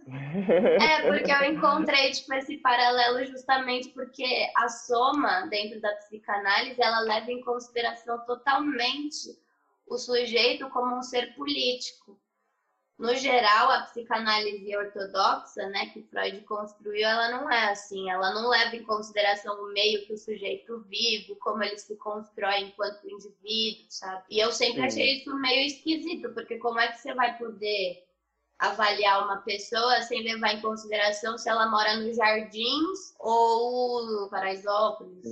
é, 0.82 1.08
porque 1.08 1.32
eu 1.32 1.54
encontrei 1.54 2.12
tipo, 2.12 2.34
esse 2.34 2.58
paralelo 2.58 3.26
justamente 3.26 3.90
porque 3.90 4.50
a 4.58 4.68
soma 4.68 5.48
dentro 5.48 5.80
da 5.80 5.94
psicanálise 5.96 6.82
ela 6.82 7.00
leva 7.02 7.32
em 7.32 7.42
consideração 7.42 8.20
totalmente 8.26 9.38
o 9.88 9.98
sujeito 9.98 10.70
como 10.70 10.98
um 10.98 11.02
ser 11.02 11.34
político 11.36 12.20
no 13.00 13.16
geral, 13.16 13.72
a 13.72 13.84
psicanálise 13.84 14.76
ortodoxa, 14.76 15.66
né, 15.70 15.86
que 15.94 16.04
Freud 16.04 16.42
construiu, 16.42 17.08
ela 17.08 17.32
não 17.32 17.50
é 17.50 17.72
assim. 17.72 18.10
Ela 18.10 18.34
não 18.34 18.50
leva 18.50 18.76
em 18.76 18.84
consideração 18.84 19.56
o 19.64 19.72
meio 19.72 20.06
que 20.06 20.12
o 20.12 20.18
sujeito 20.18 20.80
vive, 20.82 21.34
como 21.36 21.64
ele 21.64 21.78
se 21.78 21.96
constrói 21.96 22.60
enquanto 22.60 23.10
indivíduo, 23.10 23.86
sabe? 23.90 24.24
E 24.30 24.40
eu 24.40 24.52
sempre 24.52 24.82
achei 24.82 25.20
isso 25.20 25.34
meio 25.40 25.66
esquisito, 25.66 26.34
porque 26.34 26.58
como 26.58 26.78
é 26.78 26.90
que 26.90 27.00
você 27.00 27.14
vai 27.14 27.38
poder 27.38 28.04
avaliar 28.60 29.24
uma 29.24 29.38
pessoa 29.38 30.02
sem 30.02 30.22
levar 30.22 30.56
em 30.56 30.62
consideração 30.62 31.38
se 31.38 31.48
ela 31.48 31.72
mora 31.72 31.96
nos 31.96 32.18
Jardins 32.18 33.16
ou 33.18 34.06
no 34.06 34.30
Paraisópolis? 34.30 35.26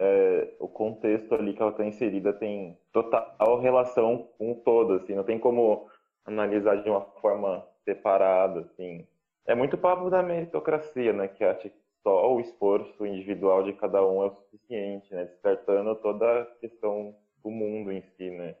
É, 0.00 0.54
o 0.60 0.68
contexto 0.68 1.34
ali 1.34 1.54
que 1.54 1.60
ela 1.60 1.72
está 1.72 1.84
inserida 1.84 2.32
tem 2.32 2.78
total 2.92 3.60
relação 3.60 4.28
com 4.38 4.52
o 4.52 4.54
todo, 4.54 4.92
assim, 4.92 5.16
não 5.16 5.24
tem 5.24 5.40
como 5.40 5.88
analisar 6.28 6.82
de 6.82 6.88
uma 6.90 7.00
forma 7.20 7.66
separada, 7.84 8.60
assim. 8.60 9.06
É 9.46 9.54
muito 9.54 9.78
papo 9.78 10.10
da 10.10 10.22
meritocracia, 10.22 11.12
né, 11.12 11.26
que 11.26 11.42
acha 11.42 11.68
que 11.68 11.78
só 12.02 12.32
o 12.32 12.40
esforço 12.40 13.06
individual 13.06 13.62
de 13.62 13.72
cada 13.72 14.06
um 14.06 14.22
é 14.22 14.26
o 14.26 14.34
suficiente, 14.34 15.12
né, 15.12 15.24
descartando 15.24 15.94
toda 15.96 16.42
a 16.42 16.46
questão 16.56 17.16
do 17.42 17.50
mundo 17.50 17.90
em 17.90 18.02
si, 18.02 18.30
né. 18.30 18.54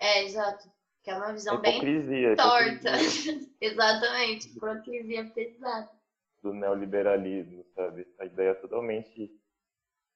É, 0.00 0.24
exato. 0.24 0.68
Que 1.02 1.10
é 1.10 1.14
uma 1.14 1.32
visão 1.32 1.56
hipocrisia, 1.56 2.28
bem 2.28 2.36
torta. 2.36 2.90
Exatamente, 3.60 4.48
hipocrisia 4.48 5.24
pesada. 5.34 5.90
Do 6.42 6.52
neoliberalismo, 6.54 7.64
sabe? 7.74 8.06
A 8.18 8.24
ideia 8.24 8.50
é 8.50 8.54
totalmente 8.54 9.30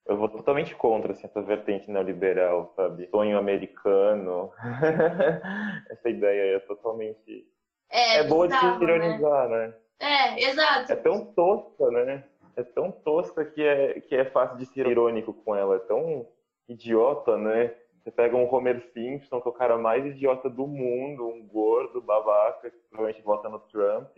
eu 0.07 0.17
vou 0.17 0.29
totalmente 0.29 0.75
contra 0.75 1.13
assim, 1.13 1.27
essa 1.27 1.43
vertente 1.43 1.91
neoliberal, 1.91 2.73
sabe? 2.77 3.09
Sonho 3.09 3.39
americano. 3.39 4.53
essa 5.91 6.09
ideia 6.09 6.57
é 6.57 6.61
totalmente. 6.61 7.47
É, 7.91 8.19
é 8.19 8.25
boa 8.25 8.47
de 8.47 8.55
ironizar, 8.55 9.49
né? 9.49 9.67
né? 9.67 9.75
É, 9.99 10.45
exato. 10.51 10.93
É 10.93 10.97
tão 10.97 11.25
tosca, 11.33 11.91
né? 11.91 12.25
É 12.57 12.63
tão 12.63 12.91
tosca 12.91 13.45
que 13.45 13.63
é, 13.63 14.01
que 14.01 14.15
é 14.15 14.25
fácil 14.27 14.57
de 14.59 14.67
ser 14.67 14.87
irônico 14.87 15.35
com 15.35 15.55
ela. 15.55 15.77
É 15.77 15.81
tão 15.81 16.27
idiota, 16.69 17.37
né? 17.37 17.75
Você 18.03 18.11
pega 18.13 18.37
um 18.37 18.53
Homer 18.53 18.81
Simpson, 18.93 19.41
que 19.41 19.49
é 19.49 19.51
o 19.51 19.55
cara 19.55 19.77
mais 19.77 20.07
idiota 20.07 20.49
do 20.49 20.67
mundo, 20.67 21.27
um 21.27 21.45
gordo, 21.45 22.01
babaca, 22.01 22.71
que 22.71 22.79
provavelmente 22.89 23.25
vota 23.25 23.49
no 23.49 23.59
Trump 23.59 24.17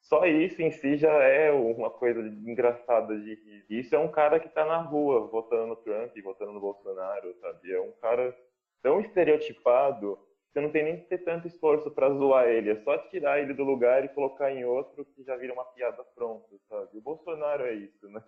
só 0.00 0.26
isso 0.26 0.60
em 0.62 0.70
si 0.70 0.96
já 0.96 1.12
é 1.12 1.50
uma 1.52 1.90
coisa 1.90 2.20
engraçada 2.20 3.16
de 3.18 3.34
rir. 3.34 3.64
Isso 3.68 3.94
é 3.94 3.98
um 3.98 4.10
cara 4.10 4.40
que 4.40 4.48
está 4.48 4.64
na 4.64 4.78
rua 4.78 5.26
votando 5.28 5.68
no 5.68 5.76
Trump, 5.76 6.16
votando 6.22 6.52
no 6.52 6.60
Bolsonaro, 6.60 7.34
sabe? 7.40 7.72
É 7.72 7.80
um 7.80 7.92
cara 7.92 8.36
tão 8.82 9.00
estereotipado 9.00 10.18
você 10.52 10.60
não 10.60 10.70
tem 10.70 10.82
nem 10.82 10.96
que 10.96 11.06
ter 11.06 11.18
tanto 11.18 11.46
esforço 11.46 11.90
para 11.92 12.12
zoar 12.12 12.48
ele, 12.48 12.70
é 12.70 12.82
só 12.82 12.98
tirar 13.08 13.40
ele 13.40 13.54
do 13.54 13.62
lugar 13.62 14.04
e 14.04 14.08
colocar 14.08 14.50
em 14.52 14.64
outro 14.64 15.04
que 15.04 15.22
já 15.22 15.36
vira 15.36 15.52
uma 15.52 15.64
piada 15.64 16.02
pronta, 16.02 16.48
sabe? 16.68 16.98
O 16.98 17.00
Bolsonaro 17.00 17.64
é 17.66 17.74
isso, 17.74 18.08
né? 18.08 18.20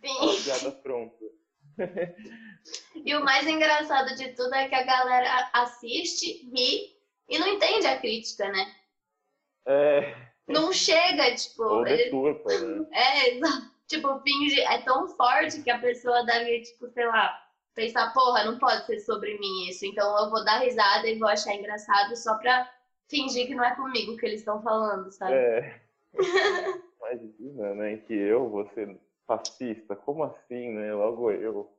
Sim. 0.00 0.14
Uma 0.22 0.44
piada 0.44 0.72
pronta. 0.80 1.24
e 3.04 3.14
o 3.16 3.24
mais 3.24 3.46
engraçado 3.48 4.14
de 4.16 4.32
tudo 4.34 4.54
é 4.54 4.68
que 4.68 4.74
a 4.74 4.84
galera 4.84 5.50
assiste, 5.54 6.48
ri 6.54 6.96
e 7.28 7.38
não 7.38 7.48
entende 7.48 7.86
a 7.86 7.98
crítica, 7.98 8.48
né? 8.50 8.72
É. 9.66 10.29
Não 10.52 10.72
chega, 10.72 11.34
tipo. 11.34 11.62
Ou 11.62 11.84
deturpa, 11.84 12.52
ele... 12.52 12.80
né? 12.80 12.86
É, 12.92 13.34
exato. 13.34 13.70
Tipo, 13.86 14.20
finge. 14.20 14.60
É 14.60 14.82
tão 14.82 15.08
forte 15.08 15.62
que 15.62 15.70
a 15.70 15.78
pessoa 15.78 16.24
deve, 16.24 16.62
tipo, 16.62 16.88
sei 16.90 17.06
lá, 17.06 17.36
pensar, 17.74 18.12
porra, 18.12 18.44
não 18.44 18.58
pode 18.58 18.86
ser 18.86 19.00
sobre 19.00 19.38
mim 19.38 19.68
isso. 19.68 19.86
Então 19.86 20.16
eu 20.18 20.30
vou 20.30 20.44
dar 20.44 20.58
risada 20.58 21.08
e 21.08 21.18
vou 21.18 21.28
achar 21.28 21.54
engraçado 21.54 22.16
só 22.16 22.36
pra 22.38 22.70
fingir 23.08 23.46
que 23.46 23.54
não 23.54 23.64
é 23.64 23.74
comigo 23.74 24.16
que 24.16 24.26
eles 24.26 24.40
estão 24.40 24.62
falando, 24.62 25.10
sabe? 25.10 25.34
É. 25.34 25.80
Imagina, 27.00 27.74
né? 27.74 27.96
Que 27.96 28.14
eu 28.14 28.48
vou 28.48 28.68
ser 28.74 28.96
fascista. 29.26 29.96
Como 29.96 30.24
assim, 30.24 30.70
né? 30.70 30.94
Logo 30.94 31.30
eu. 31.30 31.72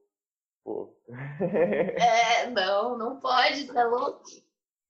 Pô. 0.64 0.94
é, 1.40 2.48
não, 2.50 2.98
não 2.98 3.20
pode, 3.20 3.66
tá 3.68 3.84
louco. 3.86 4.24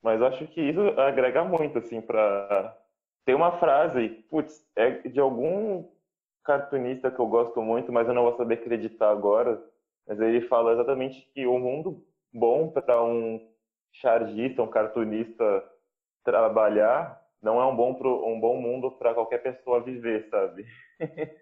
Mas 0.02 0.22
acho 0.22 0.48
que 0.48 0.62
isso 0.62 0.82
agrega 1.00 1.44
muito, 1.44 1.78
assim, 1.78 2.02
pra. 2.02 2.78
Tem 3.26 3.36
uma 3.36 3.60
frase, 3.60 4.10
putz, 4.30 4.66
é 4.76 4.92
de 5.08 5.20
algum 5.20 5.88
cartunista 6.44 7.12
que 7.12 7.20
eu 7.20 7.28
gosto 7.28 7.62
muito, 7.62 7.92
mas 7.92 8.08
eu 8.08 8.14
não 8.14 8.24
vou 8.24 8.36
saber 8.36 8.56
acreditar 8.56 9.12
agora 9.12 9.62
mas 10.08 10.20
ele 10.20 10.42
fala 10.48 10.74
exatamente 10.74 11.22
que 11.34 11.46
o 11.46 11.58
mundo 11.60 12.06
bom 12.34 12.70
para 12.70 13.04
um 13.04 13.50
chargista, 13.94 14.62
um 14.62 14.68
cartunista 14.68 15.64
trabalhar, 16.24 17.22
não 17.42 17.62
é 17.62 17.66
um 17.66 17.76
bom, 17.76 17.94
pro, 17.94 18.28
um 18.28 18.40
bom 18.40 18.60
mundo 18.60 18.92
para 18.92 19.14
qualquer 19.14 19.40
pessoa 19.40 19.82
viver, 19.82 20.28
sabe? 20.30 20.66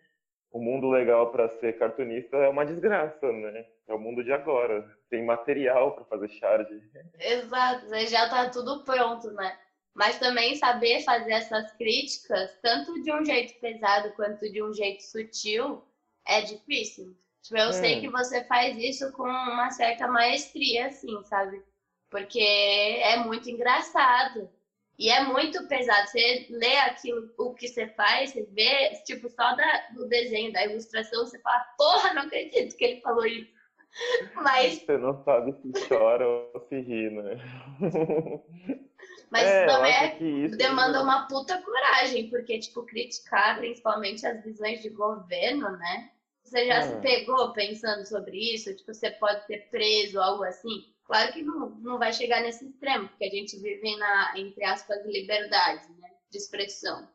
o 0.52 0.60
mundo 0.60 0.90
legal 0.90 1.32
para 1.32 1.50
ser 1.60 1.78
cartunista 1.78 2.38
é 2.38 2.48
uma 2.48 2.66
desgraça, 2.66 3.32
né? 3.32 3.66
É 3.88 3.94
o 3.94 4.00
mundo 4.00 4.24
de 4.24 4.32
agora. 4.32 4.88
Tem 5.10 5.26
material 5.26 5.94
para 5.94 6.06
fazer 6.06 6.30
charge. 6.30 6.82
Exato, 7.20 7.86
já 8.08 8.30
tá 8.30 8.50
tudo 8.50 8.84
pronto, 8.84 9.32
né? 9.32 9.58
Mas 9.94 10.20
também 10.20 10.56
saber 10.56 11.04
fazer 11.04 11.32
essas 11.32 11.72
críticas, 11.74 12.58
tanto 12.62 13.02
de 13.02 13.12
um 13.12 13.26
jeito 13.26 13.60
pesado 13.60 14.12
quanto 14.14 14.50
de 14.52 14.64
um 14.64 14.74
jeito 14.74 15.04
sutil, 15.04 15.84
é 16.26 16.42
difícil. 16.42 17.18
Tipo, 17.42 17.58
eu 17.58 17.74
sei 17.74 17.98
é. 17.98 18.00
que 18.02 18.10
você 18.10 18.44
faz 18.46 18.78
isso 18.78 19.12
com 19.14 19.24
uma 19.24 19.72
certa 19.72 20.08
maestria, 20.08 20.88
assim, 20.88 21.24
sabe? 21.24 21.64
Porque 22.10 22.40
é 22.40 23.18
muito 23.18 23.50
engraçado. 23.50 24.50
E 24.98 25.10
é 25.10 25.24
muito 25.24 25.66
pesado. 25.68 26.08
Você 26.10 26.48
lê 26.50 26.76
aquilo, 26.80 27.32
o 27.38 27.54
que 27.54 27.70
você 27.70 27.88
faz, 27.88 28.32
você 28.32 28.44
vê, 28.52 28.90
tipo, 29.06 29.30
só 29.30 29.56
da, 29.56 29.88
do 29.94 30.08
desenho, 30.10 30.52
da 30.52 30.66
ilustração, 30.66 31.26
você 31.26 31.40
fala, 31.40 31.66
porra, 31.78 32.14
não 32.14 32.24
acredito 32.24 32.76
que 32.76 32.84
ele 32.84 33.02
falou 33.02 33.26
isso. 33.26 33.50
Mas. 34.36 34.82
Você 34.82 34.98
não 34.98 35.24
sabe 35.24 35.54
se 35.54 35.88
chora 35.88 36.28
ou 36.28 36.68
se 36.68 36.80
ri, 36.82 37.10
né? 37.10 37.38
Mas 39.32 39.48
é, 39.48 39.66
também 39.66 39.94
é, 39.94 40.24
isso 40.46 40.58
demanda 40.58 41.04
uma 41.04 41.28
puta 41.28 41.62
coragem, 41.62 42.30
porque, 42.30 42.60
tipo, 42.60 42.84
criticar 42.84 43.58
principalmente 43.58 44.26
as 44.26 44.44
visões 44.44 44.82
de 44.82 44.90
governo, 44.90 45.72
né? 45.78 46.10
Você 46.44 46.66
já 46.66 46.82
se 46.82 46.96
hum. 46.96 47.02
pegou 47.02 47.54
pensando 47.54 48.06
sobre 48.08 48.38
isso? 48.38 48.76
Tipo, 48.76 48.94
você 48.94 49.12
pode 49.12 49.46
ser 49.46 49.70
preso, 49.70 50.20
algo 50.20 50.44
assim? 50.44 50.86
Claro 51.06 51.32
que 51.32 51.44
não, 51.44 51.70
não 51.82 52.00
vai 52.00 52.12
chegar 52.12 52.42
nesse 52.42 52.66
extremo, 52.66 53.08
porque 53.08 53.26
a 53.26 53.30
gente 53.30 53.58
vive 53.60 53.96
na, 53.98 54.34
entre 54.36 54.64
aspas, 54.64 55.06
liberdade, 55.06 55.88
né? 56.00 56.10
De 56.32 56.38
expressão. 56.38 57.08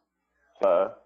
Tá. 0.61 0.97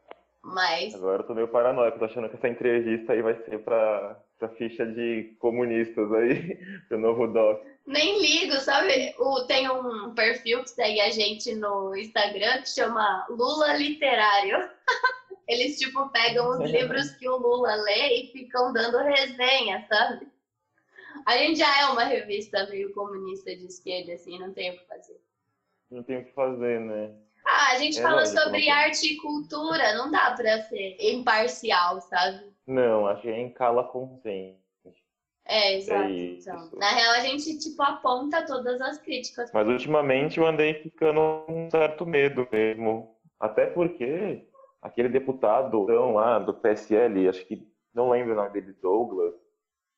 Mas. 0.42 0.94
Agora 0.94 1.22
eu 1.22 1.26
tô 1.26 1.34
meio 1.34 1.48
paranoico, 1.48 1.98
tô 1.98 2.04
achando 2.04 2.28
que 2.28 2.36
essa 2.36 2.48
entrevista 2.48 3.12
aí 3.12 3.22
vai 3.22 3.34
ser 3.44 3.58
pra, 3.64 4.22
pra 4.38 4.48
ficha 4.50 4.86
de 4.86 5.36
comunistas 5.38 6.12
aí, 6.12 6.58
pro 6.88 6.98
novo 6.98 7.26
doc. 7.26 7.62
Nem 7.88 8.20
ligo, 8.20 8.52
sabe? 8.60 9.14
O, 9.18 9.44
tem 9.44 9.66
um 9.70 10.12
perfil 10.14 10.62
que 10.62 10.68
segue 10.68 11.00
a 11.00 11.08
gente 11.08 11.54
no 11.54 11.96
Instagram 11.96 12.60
que 12.60 12.68
chama 12.68 13.26
Lula 13.30 13.78
Literário. 13.78 14.70
Eles, 15.48 15.78
tipo, 15.78 16.06
pegam 16.10 16.50
os 16.50 16.70
livros 16.70 17.12
que 17.12 17.26
o 17.26 17.38
Lula 17.38 17.74
lê 17.76 18.20
e 18.20 18.26
ficam 18.30 18.74
dando 18.74 18.98
resenha, 18.98 19.86
sabe? 19.88 20.28
A 21.24 21.38
gente 21.38 21.60
já 21.60 21.80
é 21.80 21.86
uma 21.86 22.04
revista 22.04 22.66
meio 22.66 22.92
comunista 22.92 23.56
de 23.56 23.64
esquerda, 23.64 24.12
assim, 24.12 24.38
não 24.38 24.52
tem 24.52 24.70
o 24.70 24.78
que 24.78 24.86
fazer. 24.86 25.18
Não 25.90 26.02
tem 26.02 26.18
o 26.18 26.24
que 26.26 26.32
fazer, 26.32 26.80
né? 26.80 27.14
Ah, 27.46 27.72
a 27.72 27.78
gente 27.78 27.98
é 27.98 28.02
fala 28.02 28.26
sobre 28.26 28.68
arte 28.68 29.14
e 29.14 29.16
cultura, 29.16 29.94
não 29.94 30.10
dá 30.10 30.32
pra 30.32 30.60
ser 30.64 30.94
imparcial, 31.00 32.02
sabe? 32.02 32.52
Não, 32.66 33.06
acho 33.06 33.22
que 33.22 33.28
é 33.28 33.40
em 33.40 33.50
cala 33.50 33.84
consciente. 33.84 34.67
É, 35.48 35.76
exato. 35.76 36.10
É 36.10 36.12
então. 36.12 36.70
Na 36.74 36.90
real, 36.90 37.12
a 37.14 37.20
gente, 37.20 37.58
tipo, 37.58 37.82
aponta 37.82 38.44
todas 38.44 38.80
as 38.82 38.98
críticas. 38.98 39.50
Mas 39.52 39.66
ultimamente 39.66 40.38
eu 40.38 40.46
andei 40.46 40.74
ficando 40.74 41.44
um 41.48 41.70
certo 41.70 42.04
medo 42.04 42.46
mesmo. 42.52 43.16
Até 43.40 43.66
porque 43.66 44.46
aquele 44.82 45.08
deputado 45.08 45.86
lá 46.12 46.38
do 46.38 46.52
PSL, 46.52 47.28
acho 47.28 47.44
que 47.46 47.66
não 47.94 48.10
lembro 48.10 48.34
o 48.34 48.36
nome 48.36 48.50
dele, 48.50 48.76
Douglas, 48.80 49.34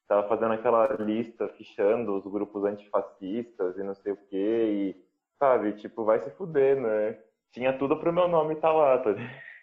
estava 0.02 0.26
fazendo 0.28 0.54
aquela 0.54 0.86
lista, 0.94 1.48
fichando 1.48 2.16
os 2.16 2.24
grupos 2.24 2.64
antifascistas 2.64 3.76
e 3.76 3.82
não 3.82 3.94
sei 3.94 4.12
o 4.12 4.16
quê, 4.16 4.94
e, 4.96 5.04
sabe, 5.38 5.72
tipo, 5.72 6.04
vai 6.04 6.20
se 6.20 6.30
fuder, 6.30 6.80
né? 6.80 7.18
Tinha 7.52 7.76
tudo 7.76 7.96
pro 7.96 8.12
meu 8.12 8.28
nome 8.28 8.54
estar 8.54 8.68
tá 8.68 8.74
lá, 8.74 8.98
tá? 8.98 9.10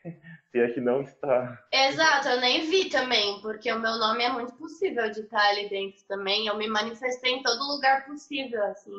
Se 0.51 0.59
é 0.59 0.69
que 0.69 0.79
não 0.79 1.01
está. 1.01 1.61
Exato, 1.71 2.29
eu 2.29 2.41
nem 2.41 2.69
vi 2.69 2.89
também, 2.89 3.41
porque 3.41 3.71
o 3.71 3.79
meu 3.79 3.97
nome 3.97 4.23
é 4.23 4.29
muito 4.29 4.53
possível 4.55 5.09
de 5.11 5.21
estar 5.21 5.49
ali 5.49 5.69
dentro 5.69 6.03
também. 6.07 6.47
Eu 6.47 6.57
me 6.57 6.67
manifestei 6.67 7.33
em 7.33 7.43
todo 7.43 7.71
lugar 7.71 8.05
possível, 8.05 8.63
assim. 8.65 8.93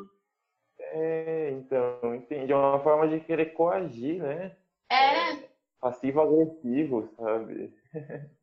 É, 0.81 1.51
então, 1.51 2.15
entendi. 2.15 2.53
É 2.53 2.57
uma 2.57 2.81
forma 2.81 3.09
de 3.09 3.21
querer 3.21 3.47
coagir, 3.47 4.23
né? 4.23 4.57
É. 4.91 5.33
é 5.33 5.49
passivo-agressivo, 5.81 7.09
sabe? 7.17 7.75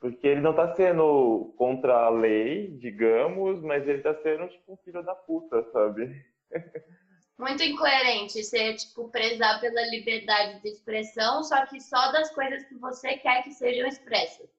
Porque 0.00 0.26
ele 0.28 0.40
não 0.40 0.54
tá 0.54 0.74
sendo 0.76 1.52
contra 1.56 2.04
a 2.04 2.08
lei, 2.08 2.68
digamos, 2.78 3.60
mas 3.62 3.86
ele 3.86 4.00
tá 4.00 4.14
sendo 4.22 4.48
tipo 4.48 4.72
um 4.72 4.76
filho 4.78 5.02
da 5.02 5.14
puta, 5.14 5.62
sabe? 5.72 6.24
Muito 7.38 7.62
incoerente 7.62 8.42
ser, 8.42 8.74
tipo, 8.74 9.08
prezar 9.10 9.60
pela 9.60 9.82
liberdade 9.86 10.60
de 10.60 10.70
expressão, 10.70 11.44
só 11.44 11.64
que 11.66 11.80
só 11.80 12.10
das 12.10 12.34
coisas 12.34 12.64
que 12.64 12.74
você 12.74 13.16
quer 13.16 13.42
que 13.42 13.52
sejam 13.52 13.86
expressas. 13.86 14.50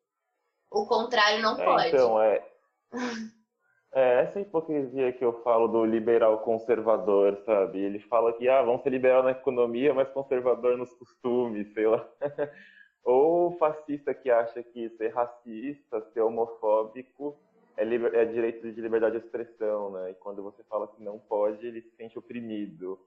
O 0.71 0.85
contrário 0.85 1.41
não 1.41 1.59
é, 1.59 1.65
pode. 1.65 1.87
Então, 1.89 2.21
é. 2.21 2.43
É 3.91 4.21
essa 4.21 4.39
hipocrisia 4.39 5.11
que 5.11 5.25
eu 5.25 5.41
falo 5.41 5.67
do 5.67 5.83
liberal 5.83 6.39
conservador, 6.39 7.41
sabe? 7.43 7.79
Ele 7.79 7.99
fala 7.99 8.31
que 8.33 8.47
ah, 8.47 8.61
vão 8.61 8.79
ser 8.81 8.91
liberal 8.91 9.23
na 9.23 9.31
economia, 9.31 9.93
mas 9.93 10.07
conservador 10.11 10.77
nos 10.77 10.93
costumes, 10.93 11.73
sei 11.73 11.87
lá. 11.87 12.07
Ou 13.03 13.57
fascista 13.57 14.13
que 14.13 14.29
acha 14.29 14.61
que 14.61 14.89
ser 14.91 15.09
racista, 15.09 16.01
ser 16.13 16.21
homofóbico 16.21 17.35
é, 17.77 17.83
é 17.83 18.25
direito 18.25 18.71
de 18.71 18.81
liberdade 18.81 19.19
de 19.19 19.25
expressão, 19.25 19.91
né? 19.91 20.11
E 20.11 20.15
quando 20.15 20.43
você 20.43 20.63
fala 20.63 20.87
que 20.87 21.01
não 21.01 21.19
pode, 21.19 21.65
ele 21.65 21.81
se 21.81 21.95
sente 21.95 22.17
oprimido. 22.17 22.99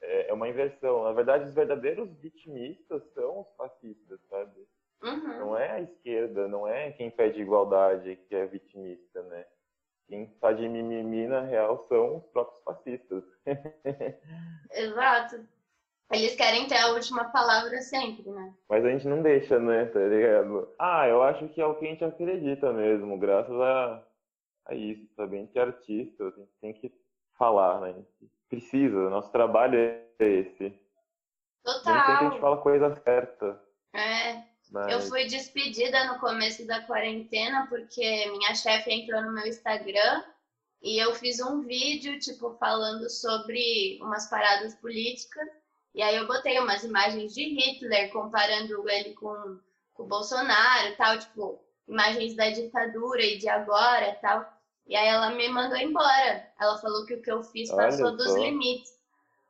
É, 0.00 0.30
é 0.30 0.32
uma 0.32 0.48
inversão. 0.48 1.04
Na 1.04 1.12
verdade, 1.12 1.44
os 1.44 1.54
verdadeiros 1.54 2.10
vitimistas 2.18 3.02
são 3.14 3.40
os 3.40 3.52
fascistas, 3.56 4.20
sabe? 4.28 4.66
Uhum. 5.02 5.38
Não 5.38 5.58
é 5.58 5.72
a 5.72 5.80
esquerda, 5.80 6.48
não 6.48 6.66
é 6.66 6.92
quem 6.92 7.10
pede 7.10 7.40
igualdade 7.40 8.16
que 8.28 8.34
é 8.34 8.46
vitimista, 8.46 9.22
né? 9.24 9.44
quem 10.08 10.24
está 10.24 10.52
de 10.52 10.68
mimimi, 10.68 11.26
na 11.26 11.40
real, 11.40 11.84
são 11.88 12.18
os 12.18 12.26
próprios 12.26 12.62
fascistas. 12.62 13.24
Exato. 14.70 15.46
Eles 16.12 16.36
querem 16.36 16.68
ter 16.68 16.76
a 16.76 16.92
última 16.92 17.24
palavra 17.30 17.80
sempre, 17.80 18.30
né? 18.30 18.54
Mas 18.68 18.84
a 18.84 18.90
gente 18.90 19.08
não 19.08 19.22
deixa, 19.22 19.58
né? 19.58 19.86
Tá 19.86 19.98
ligado? 20.00 20.68
Ah, 20.78 21.08
eu 21.08 21.22
acho 21.22 21.48
que 21.48 21.60
é 21.60 21.66
o 21.66 21.74
que 21.74 21.86
a 21.86 21.88
gente 21.88 22.04
acredita 22.04 22.72
mesmo, 22.72 23.18
graças 23.18 23.60
a, 23.60 24.04
a 24.66 24.74
isso, 24.74 25.08
sabe? 25.16 25.36
A 25.36 25.40
gente 25.40 25.58
é 25.58 25.62
artista, 25.62 26.24
a 26.24 26.30
gente 26.30 26.52
tem 26.60 26.72
que 26.72 26.92
falar, 27.36 27.80
né? 27.80 27.90
A 27.90 27.92
gente 27.92 28.08
precisa, 28.48 29.10
nosso 29.10 29.32
trabalho 29.32 29.78
é 29.78 30.06
esse. 30.18 30.78
Total. 31.64 31.94
Nem 31.94 32.02
a 32.02 32.30
gente 32.30 32.40
fala 32.40 32.56
a 32.56 32.60
coisa 32.60 32.94
certa. 33.02 33.60
É. 33.92 34.42
Mas... 34.70 34.92
Eu 34.92 35.00
fui 35.00 35.26
despedida 35.26 36.12
no 36.12 36.18
começo 36.18 36.66
da 36.66 36.80
quarentena 36.82 37.66
porque 37.68 38.30
minha 38.30 38.54
chefe 38.54 38.92
entrou 38.92 39.22
no 39.22 39.32
meu 39.32 39.46
Instagram 39.46 40.24
e 40.82 41.02
eu 41.02 41.14
fiz 41.14 41.40
um 41.40 41.62
vídeo, 41.62 42.18
tipo, 42.18 42.54
falando 42.58 43.08
sobre 43.08 43.98
umas 44.00 44.28
paradas 44.28 44.74
políticas. 44.76 45.48
E 45.96 46.02
aí 46.02 46.14
eu 46.14 46.26
botei 46.26 46.58
umas 46.58 46.84
imagens 46.84 47.32
de 47.32 47.42
Hitler, 47.42 48.12
comparando 48.12 48.86
ele 48.86 49.14
com, 49.14 49.58
com 49.94 50.02
o 50.02 50.06
Bolsonaro 50.06 50.88
e 50.88 50.92
tal, 50.96 51.18
tipo, 51.18 51.58
imagens 51.88 52.36
da 52.36 52.50
ditadura 52.50 53.22
e 53.22 53.38
de 53.38 53.48
agora 53.48 54.10
e 54.10 54.14
tal. 54.16 54.46
E 54.86 54.94
aí 54.94 55.08
ela 55.08 55.30
me 55.30 55.48
mandou 55.48 55.78
embora. 55.78 56.52
Ela 56.60 56.76
falou 56.76 57.06
que 57.06 57.14
o 57.14 57.22
que 57.22 57.32
eu 57.32 57.42
fiz 57.42 57.70
passou 57.70 58.14
dos 58.14 58.36
limites. 58.36 58.92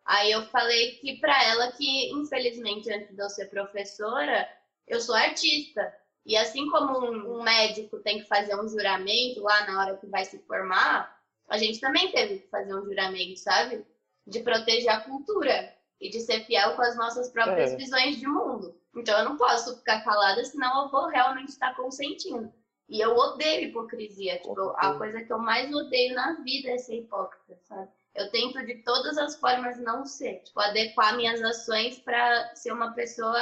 Aí 0.04 0.30
eu 0.30 0.46
falei 0.46 0.92
que 0.92 1.18
para 1.18 1.36
ela 1.46 1.72
que, 1.72 2.12
infelizmente, 2.12 2.92
antes 2.92 3.12
de 3.12 3.20
eu 3.20 3.28
ser 3.28 3.46
professora, 3.46 4.48
eu 4.86 5.00
sou 5.00 5.16
artista. 5.16 5.92
E 6.24 6.36
assim 6.36 6.70
como 6.70 7.04
um, 7.04 7.42
médico 7.42 7.98
tem 7.98 8.20
que 8.20 8.28
fazer 8.28 8.54
um 8.54 8.68
juramento 8.68 9.42
lá 9.42 9.66
na 9.66 9.80
hora 9.80 9.96
que 9.96 10.06
vai 10.06 10.24
se 10.24 10.38
formar, 10.46 11.12
a 11.48 11.58
gente 11.58 11.80
também 11.80 12.12
teve 12.12 12.38
que 12.38 12.46
fazer 12.46 12.72
um 12.72 12.84
juramento, 12.84 13.36
sabe? 13.36 13.84
De 14.24 14.38
proteger 14.40 14.90
a 14.90 15.00
cultura 15.00 15.75
e 16.00 16.10
de 16.10 16.20
ser 16.20 16.44
fiel 16.44 16.74
com 16.76 16.82
as 16.82 16.96
nossas 16.96 17.30
próprias 17.30 17.72
é. 17.72 17.76
visões 17.76 18.16
de 18.16 18.26
mundo. 18.26 18.74
Então 18.94 19.18
eu 19.18 19.24
não 19.24 19.36
posso 19.36 19.76
ficar 19.78 20.02
calada, 20.02 20.44
senão 20.44 20.84
eu 20.84 20.90
vou 20.90 21.06
realmente 21.06 21.48
estar 21.48 21.74
consentindo. 21.74 22.52
E 22.88 23.00
eu 23.00 23.16
odeio 23.16 23.68
hipocrisia. 23.68 24.38
Tipo, 24.38 24.72
a 24.76 24.96
coisa 24.96 25.22
que 25.22 25.32
eu 25.32 25.38
mais 25.38 25.74
odeio 25.74 26.14
na 26.14 26.34
vida 26.42 26.70
é 26.70 26.78
ser 26.78 27.00
hipócrita, 27.00 27.58
sabe? 27.62 27.88
Eu 28.14 28.30
tento 28.30 28.64
de 28.64 28.76
todas 28.82 29.18
as 29.18 29.36
formas 29.38 29.78
não 29.78 30.06
ser, 30.06 30.40
tipo, 30.42 30.58
adequar 30.60 31.16
minhas 31.16 31.42
ações 31.42 31.98
para 31.98 32.54
ser 32.54 32.72
uma 32.72 32.92
pessoa 32.92 33.38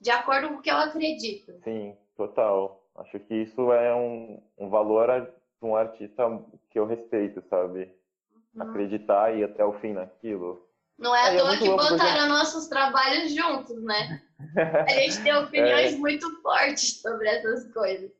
de 0.00 0.10
acordo 0.10 0.48
com 0.48 0.54
o 0.56 0.60
que 0.60 0.70
eu 0.70 0.76
acredito. 0.76 1.52
Sim, 1.62 1.96
total. 2.16 2.84
Acho 2.96 3.18
que 3.20 3.34
isso 3.34 3.72
é 3.72 3.94
um, 3.94 4.42
um 4.58 4.68
valor 4.68 5.08
de 5.20 5.66
um 5.66 5.74
artista 5.74 6.24
que 6.70 6.78
eu 6.78 6.84
respeito, 6.84 7.42
sabe? 7.48 7.90
Uhum. 8.54 8.62
Acreditar 8.62 9.34
e 9.34 9.38
ir 9.38 9.44
até 9.44 9.64
o 9.64 9.72
fim 9.80 9.94
naquilo. 9.94 10.68
Não 10.98 11.14
é 11.14 11.22
à 11.22 11.34
é 11.34 11.38
toa 11.38 11.56
que 11.56 11.68
botaram 11.68 12.28
nossos 12.28 12.68
trabalhos 12.68 13.34
juntos, 13.34 13.82
né? 13.82 14.22
A 14.56 14.92
gente 14.92 15.22
tem 15.22 15.34
opiniões 15.36 15.94
é. 15.94 15.96
muito 15.96 16.40
fortes 16.40 17.00
sobre 17.00 17.28
essas 17.28 17.72
coisas. 17.72 18.10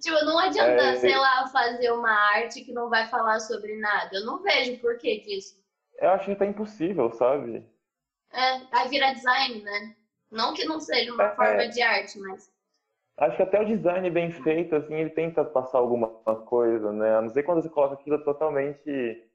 Tipo, 0.00 0.24
não 0.24 0.38
adianta, 0.38 0.82
é... 0.82 0.96
sei 0.96 1.16
lá, 1.16 1.46
fazer 1.48 1.92
uma 1.92 2.10
arte 2.10 2.64
que 2.64 2.72
não 2.72 2.88
vai 2.88 3.06
falar 3.08 3.40
sobre 3.40 3.76
nada. 3.76 4.16
Eu 4.16 4.24
não 4.24 4.42
vejo 4.42 4.78
por 4.80 4.96
que 4.96 5.20
disso. 5.20 5.60
Eu 5.98 6.10
acho 6.10 6.26
que 6.26 6.36
tá 6.36 6.46
impossível, 6.46 7.10
sabe? 7.12 7.64
É, 8.32 8.58
vai 8.70 8.88
virar 8.88 9.12
design, 9.12 9.62
né? 9.62 9.94
Não 10.30 10.54
que 10.54 10.64
não 10.64 10.80
seja 10.80 11.12
uma 11.12 11.24
é... 11.24 11.34
forma 11.34 11.68
de 11.68 11.82
arte, 11.82 12.18
mas. 12.18 12.50
Acho 13.18 13.36
que 13.36 13.42
até 13.42 13.60
o 13.60 13.66
design 13.66 14.10
bem 14.10 14.30
feito, 14.30 14.76
assim, 14.76 14.94
ele 14.94 15.10
tenta 15.10 15.42
passar 15.42 15.78
alguma 15.78 16.08
coisa, 16.46 16.92
né? 16.92 17.16
A 17.16 17.22
não 17.22 17.30
ser 17.30 17.44
quando 17.44 17.62
você 17.62 17.68
coloca 17.68 17.94
aquilo 17.94 18.22
totalmente 18.22 19.25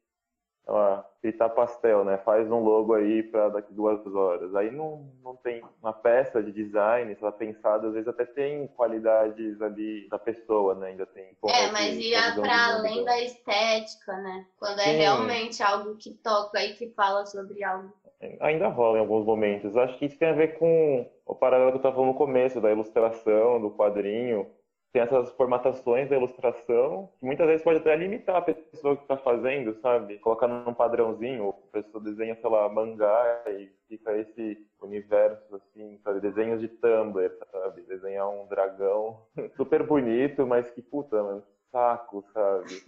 fritar 1.22 1.50
pastel, 1.52 2.04
né? 2.04 2.18
Faz 2.20 2.50
um 2.50 2.60
logo 2.60 2.94
aí 2.94 3.24
para 3.24 3.50
daqui 3.50 3.74
duas 3.74 4.06
horas. 4.08 4.56
Aí 4.56 4.72
não, 4.72 5.08
não 5.24 5.36
tem 5.36 5.64
uma 5.82 5.94
peça 5.94 6.42
de 6.42 6.52
design, 6.52 7.16
se 7.16 7.22
ela 7.22 7.32
pensada, 7.32 7.88
às 7.88 7.94
vezes 7.94 8.08
até 8.08 8.26
tem 8.26 8.68
qualidades 8.68 9.62
ali 9.62 10.08
da 10.10 10.18
pessoa, 10.18 10.76
né? 10.76 10.90
Ainda 10.90 11.06
tem. 11.06 11.36
É, 11.46 11.72
mas 11.72 11.98
ia 11.98 12.36
para 12.36 12.76
além 12.76 13.06
da 13.06 13.20
estética, 13.22 14.18
né? 14.18 14.46
Quando 14.58 14.80
é 14.80 14.84
Sim. 14.84 14.98
realmente 14.98 15.62
algo 15.64 15.96
que 15.96 16.14
toca 16.16 16.64
e 16.64 16.74
que 16.74 16.90
fala 16.90 17.26
sobre 17.26 17.64
algo. 17.64 17.94
Ainda 18.40 18.68
rola 18.68 18.98
em 18.98 19.02
alguns 19.02 19.26
momentos. 19.26 19.76
Acho 19.76 19.98
que 19.98 20.06
isso 20.06 20.18
tem 20.18 20.30
a 20.30 20.34
ver 20.34 20.60
com 20.60 21.10
o 21.26 21.34
paralelo 21.34 21.72
que 21.72 21.76
eu 21.76 21.80
estava 21.80 21.96
falando 21.96 22.12
no 22.12 22.18
começo, 22.18 22.62
da 22.62 22.72
ilustração, 22.72 23.60
do 23.60 23.72
quadrinho 23.72 24.48
tem 24.92 25.02
essas 25.02 25.32
formatações 25.32 26.10
da 26.10 26.18
ilustração 26.18 27.10
que 27.20 27.26
muitas 27.26 27.48
vezes 27.48 27.64
pode 27.64 27.80
até 27.80 27.96
limitar 27.96 28.36
a 28.36 28.42
pessoa 28.42 28.96
que 28.98 29.04
está 29.04 29.18
fazendo, 29.18 29.74
sabe? 29.82 30.20
Colocar 30.20 30.48
num 30.48 30.74
padrãozinho, 30.74 31.50
a 31.50 31.82
pessoa 31.82 32.04
desenha, 32.04 32.36
sei 32.36 32.50
lá, 32.50 32.68
mangá 32.68 33.44
e 33.48 33.72
fica 33.88 34.18
esse 34.18 34.68
universo, 34.82 35.56
assim, 35.56 35.98
sabe? 36.04 36.20
Desenhos 36.20 36.60
de 36.60 36.68
Tumblr, 36.68 37.32
sabe? 37.52 37.84
Desenhar 37.84 38.30
um 38.30 38.48
dragão 38.48 39.26
super 39.56 39.84
bonito, 39.84 40.46
mas 40.46 40.70
que 40.72 40.82
puta, 40.82 41.24
mano, 41.24 41.44
saco, 41.72 42.26
sabe? 42.34 42.84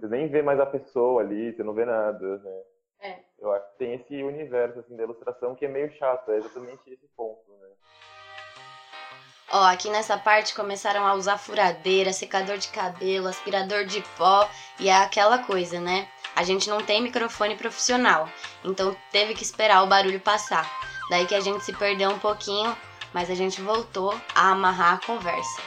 Você 0.00 0.08
nem 0.08 0.28
vê 0.28 0.42
mais 0.42 0.58
a 0.58 0.66
pessoa 0.66 1.22
ali, 1.22 1.52
você 1.52 1.62
não 1.62 1.72
vê 1.72 1.84
nada, 1.84 2.38
né? 2.38 2.62
É. 3.00 3.18
Eu 3.38 3.52
acho 3.52 3.70
que 3.72 3.78
tem 3.78 3.94
esse 3.94 4.22
universo, 4.22 4.80
assim, 4.80 4.96
da 4.96 5.04
ilustração 5.04 5.54
que 5.54 5.66
é 5.66 5.68
meio 5.68 5.90
chato, 5.92 6.32
é 6.32 6.36
exatamente 6.38 6.90
esse 6.90 7.06
ponto? 7.16 7.43
Ó, 9.56 9.62
aqui 9.62 9.88
nessa 9.88 10.18
parte 10.18 10.52
começaram 10.52 11.06
a 11.06 11.14
usar 11.14 11.38
furadeira, 11.38 12.12
secador 12.12 12.58
de 12.58 12.66
cabelo, 12.66 13.28
aspirador 13.28 13.84
de 13.84 14.02
pó 14.18 14.50
e 14.80 14.88
é 14.88 14.96
aquela 14.96 15.38
coisa, 15.38 15.80
né? 15.80 16.08
A 16.34 16.42
gente 16.42 16.68
não 16.68 16.82
tem 16.82 17.00
microfone 17.00 17.54
profissional, 17.54 18.28
então 18.64 18.96
teve 19.12 19.32
que 19.32 19.44
esperar 19.44 19.84
o 19.84 19.86
barulho 19.86 20.18
passar. 20.18 20.68
Daí 21.08 21.24
que 21.24 21.36
a 21.36 21.40
gente 21.40 21.64
se 21.64 21.72
perdeu 21.72 22.10
um 22.10 22.18
pouquinho, 22.18 22.76
mas 23.12 23.30
a 23.30 23.34
gente 23.36 23.60
voltou 23.60 24.20
a 24.34 24.50
amarrar 24.50 24.94
a 24.94 25.06
conversa. 25.06 25.62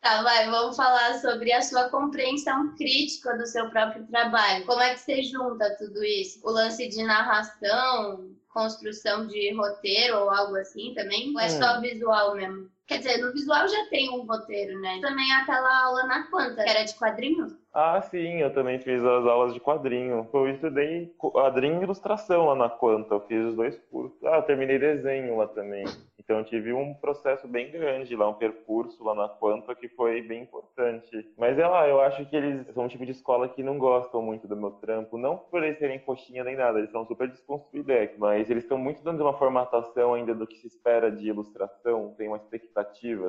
Tá, 0.00 0.20
vai, 0.24 0.50
vamos 0.50 0.74
falar 0.74 1.14
sobre 1.20 1.52
a 1.52 1.62
sua 1.62 1.90
compreensão 1.90 2.74
crítica 2.74 3.38
do 3.38 3.46
seu 3.46 3.70
próprio 3.70 4.04
trabalho. 4.08 4.66
Como 4.66 4.80
é 4.80 4.94
que 4.94 4.98
você 4.98 5.22
junta 5.22 5.76
tudo 5.78 6.02
isso? 6.02 6.40
O 6.42 6.50
lance 6.50 6.88
de 6.88 7.04
narração, 7.04 8.34
construção 8.52 9.26
de 9.26 9.52
roteiro 9.54 10.18
ou 10.18 10.30
algo 10.30 10.56
assim 10.56 10.92
também? 10.94 11.32
Ou 11.32 11.40
é 11.40 11.48
só 11.48 11.78
hum. 11.78 11.80
visual 11.80 12.34
mesmo? 12.34 12.70
Quer 12.90 12.98
dizer, 12.98 13.18
no 13.18 13.32
visual 13.32 13.68
já 13.68 13.86
tem 13.86 14.10
um 14.10 14.26
roteiro, 14.26 14.80
né? 14.80 14.98
Também 15.00 15.30
aquela 15.32 15.84
aula 15.84 16.06
na 16.06 16.24
Quanta, 16.24 16.64
que 16.64 16.68
era 16.68 16.82
de 16.82 16.92
quadrinhos. 16.96 17.52
Ah, 17.72 18.02
sim, 18.02 18.40
eu 18.40 18.52
também 18.52 18.80
fiz 18.80 19.00
as 19.00 19.24
aulas 19.26 19.54
de 19.54 19.60
quadrinho. 19.60 20.28
Eu 20.32 20.48
estudei 20.48 21.06
quadrinho 21.16 21.80
e 21.80 21.84
ilustração 21.84 22.46
lá 22.46 22.56
na 22.56 22.68
Quanta, 22.68 23.14
eu 23.14 23.20
fiz 23.28 23.46
os 23.46 23.54
dois 23.54 23.78
cursos. 23.92 24.18
Ah, 24.24 24.38
eu 24.38 24.42
terminei 24.42 24.76
desenho 24.76 25.36
lá 25.36 25.46
também. 25.46 25.84
Então 26.18 26.44
tive 26.44 26.72
um 26.72 26.94
processo 26.94 27.48
bem 27.48 27.70
grande 27.70 28.14
lá, 28.14 28.28
um 28.28 28.34
percurso 28.34 29.02
lá 29.04 29.14
na 29.14 29.28
Quanta 29.28 29.74
que 29.74 29.88
foi 29.88 30.22
bem 30.22 30.42
importante. 30.42 31.28
Mas 31.36 31.58
é 31.58 31.66
lá, 31.66 31.88
eu 31.88 32.00
acho 32.00 32.24
que 32.26 32.36
eles 32.36 32.66
são 32.72 32.84
um 32.84 32.88
tipo 32.88 33.04
de 33.04 33.12
escola 33.12 33.48
que 33.48 33.62
não 33.62 33.78
gostam 33.78 34.22
muito 34.22 34.46
do 34.46 34.56
meu 34.56 34.70
trampo, 34.72 35.16
não 35.18 35.36
por 35.36 35.62
eles 35.62 35.78
serem 35.78 35.98
coxinha 35.98 36.44
nem 36.44 36.56
nada, 36.56 36.78
eles 36.78 36.90
são 36.90 37.04
super 37.06 37.28
desconstruídos, 37.28 38.16
mas 38.18 38.50
eles 38.50 38.62
estão 38.62 38.78
muito 38.78 39.02
dando 39.02 39.22
uma 39.22 39.36
formatação 39.38 40.14
ainda 40.14 40.34
do 40.34 40.46
que 40.46 40.56
se 40.58 40.68
espera 40.68 41.10
de 41.10 41.26
ilustração, 41.26 42.14
tem 42.16 42.28
uma 42.28 42.36
expectativa, 42.36 42.79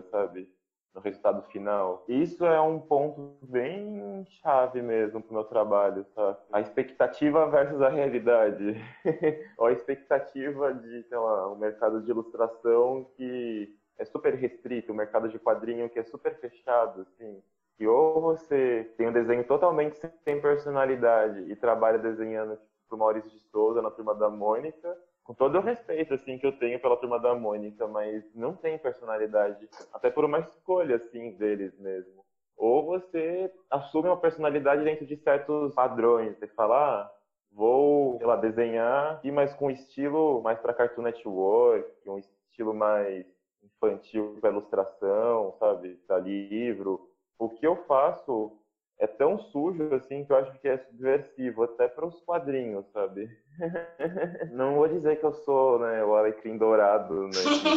sabe? 0.03 0.47
no 0.93 1.01
resultado 1.01 1.41
final. 1.43 2.03
Isso 2.07 2.45
é 2.45 2.59
um 2.61 2.79
ponto 2.79 3.37
bem 3.43 4.25
chave 4.41 4.81
mesmo 4.81 5.21
para 5.21 5.31
o 5.31 5.33
meu 5.33 5.43
trabalho, 5.45 6.05
tá? 6.15 6.37
A 6.51 6.59
expectativa 6.59 7.49
versus 7.49 7.81
a 7.81 7.89
realidade. 7.89 8.75
Ou 9.57 9.67
a 9.67 9.71
expectativa 9.71 10.73
de, 10.73 11.03
sei 11.03 11.17
lá, 11.17 11.51
um 11.51 11.57
mercado 11.57 12.01
de 12.01 12.09
ilustração 12.09 13.09
que 13.15 13.73
é 13.97 14.05
super 14.05 14.33
restrito, 14.33 14.91
o 14.91 14.93
um 14.93 14.97
mercado 14.97 15.29
de 15.29 15.39
quadrinho 15.39 15.89
que 15.89 15.99
é 15.99 16.03
super 16.03 16.37
fechado, 16.39 17.01
assim. 17.01 17.41
Que 17.77 17.87
ou 17.87 18.21
você 18.21 18.91
tem 18.97 19.07
um 19.07 19.13
desenho 19.13 19.43
totalmente 19.45 19.97
sem 20.23 20.41
personalidade 20.41 21.51
e 21.51 21.55
trabalha 21.55 21.97
desenhando 21.97 22.55
tipo, 22.57 22.69
pro 22.89 22.97
Maurício 22.97 23.31
de 23.31 23.39
Souza 23.49 23.81
na 23.81 23.89
turma 23.89 24.13
da 24.13 24.29
Mônica, 24.29 24.97
com 25.23 25.33
todo 25.33 25.57
o 25.57 25.61
respeito 25.61 26.13
assim 26.13 26.37
que 26.37 26.45
eu 26.45 26.57
tenho 26.57 26.79
pela 26.79 26.97
turma 26.97 27.19
da 27.19 27.33
Mônica, 27.35 27.87
mas 27.87 28.23
não 28.33 28.55
tem 28.55 28.77
personalidade, 28.77 29.69
até 29.93 30.09
por 30.09 30.25
uma 30.25 30.39
escolha 30.39 30.95
assim 30.97 31.31
deles 31.33 31.77
mesmo. 31.79 32.25
Ou 32.57 32.85
você 32.85 33.51
assume 33.69 34.07
uma 34.07 34.17
personalidade 34.17 34.83
dentro 34.83 35.05
de 35.05 35.17
certos 35.17 35.73
padrões, 35.73 36.37
você 36.37 36.47
fala, 36.47 37.01
ah, 37.01 37.11
vou, 37.51 38.17
sei 38.17 38.27
lá, 38.27 38.35
desenhar 38.35 39.19
e 39.23 39.31
mais 39.31 39.53
com 39.53 39.71
estilo 39.71 40.41
mais 40.41 40.59
para 40.59 40.73
Cartoon 40.73 41.01
Network, 41.01 41.89
um 42.07 42.19
estilo 42.19 42.73
mais 42.73 43.25
infantil 43.63 44.37
para 44.39 44.51
ilustração, 44.51 45.55
sabe, 45.59 45.95
para 46.07 46.19
livro. 46.19 47.09
O 47.39 47.49
que 47.49 47.65
eu 47.65 47.75
faço 47.85 48.60
é 49.01 49.07
tão 49.07 49.39
sujo 49.39 49.93
assim 49.95 50.23
que 50.23 50.31
eu 50.31 50.37
acho 50.37 50.59
que 50.59 50.67
é 50.67 50.77
subversivo 50.77 51.63
até 51.63 51.87
para 51.87 52.05
os 52.05 52.21
quadrinhos, 52.21 52.85
sabe? 52.91 53.27
Não 54.53 54.75
vou 54.75 54.87
dizer 54.87 55.19
que 55.19 55.25
eu 55.25 55.33
sou, 55.33 55.79
né, 55.79 56.05
o 56.05 56.15
alecrim 56.15 56.55
dourado, 56.55 57.23
né, 57.23 57.31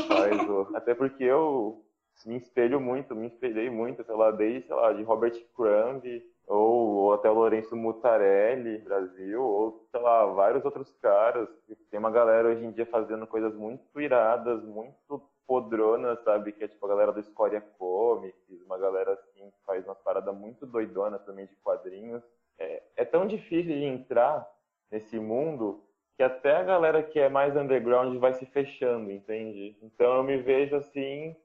faz, 0.06 0.36
até 0.76 0.94
porque 0.94 1.24
eu 1.24 1.82
me 2.26 2.36
espelho 2.36 2.78
muito, 2.78 3.16
me 3.16 3.26
espelhei 3.26 3.70
muito, 3.70 4.04
sei 4.04 4.14
lá, 4.14 4.30
desde, 4.30 4.66
sei 4.66 4.76
lá, 4.76 4.92
de 4.92 5.02
Robert 5.02 5.34
Crumb 5.56 6.04
ou, 6.46 6.96
ou 6.96 7.14
até 7.14 7.30
o 7.30 7.34
Lourenço 7.34 7.74
Mutarelli, 7.74 8.78
Brasil, 8.78 9.42
ou, 9.42 9.88
sei 9.90 10.00
lá, 10.00 10.26
vários 10.26 10.62
outros 10.62 10.92
caras. 11.00 11.48
Tem 11.90 11.98
uma 11.98 12.10
galera 12.10 12.48
hoje 12.48 12.64
em 12.66 12.70
dia 12.70 12.84
fazendo 12.84 13.26
coisas 13.26 13.54
muito 13.54 13.98
iradas, 13.98 14.62
muito 14.62 15.22
podrona, 15.46 16.16
sabe? 16.16 16.52
Que 16.52 16.64
é 16.64 16.68
tipo 16.68 16.84
a 16.86 16.88
galera 16.88 17.12
do 17.12 17.20
Escória 17.20 17.60
Comics, 17.60 18.62
uma 18.64 18.78
galera 18.78 19.12
assim 19.12 19.50
que 19.50 19.64
faz 19.64 19.84
uma 19.84 19.94
parada 19.94 20.32
muito 20.32 20.66
doidona 20.66 21.18
também 21.18 21.46
de 21.46 21.56
quadrinhos. 21.56 22.22
É, 22.58 22.82
é 22.96 23.04
tão 23.04 23.26
difícil 23.26 23.74
de 23.74 23.84
entrar 23.84 24.48
nesse 24.90 25.18
mundo 25.18 25.82
que 26.16 26.22
até 26.22 26.56
a 26.56 26.62
galera 26.62 27.02
que 27.02 27.18
é 27.18 27.28
mais 27.28 27.56
underground 27.56 28.16
vai 28.18 28.34
se 28.34 28.46
fechando, 28.46 29.10
entende? 29.10 29.76
Então 29.82 30.16
eu 30.16 30.22
me 30.22 30.36
vejo 30.38 30.76
assim 30.76 31.36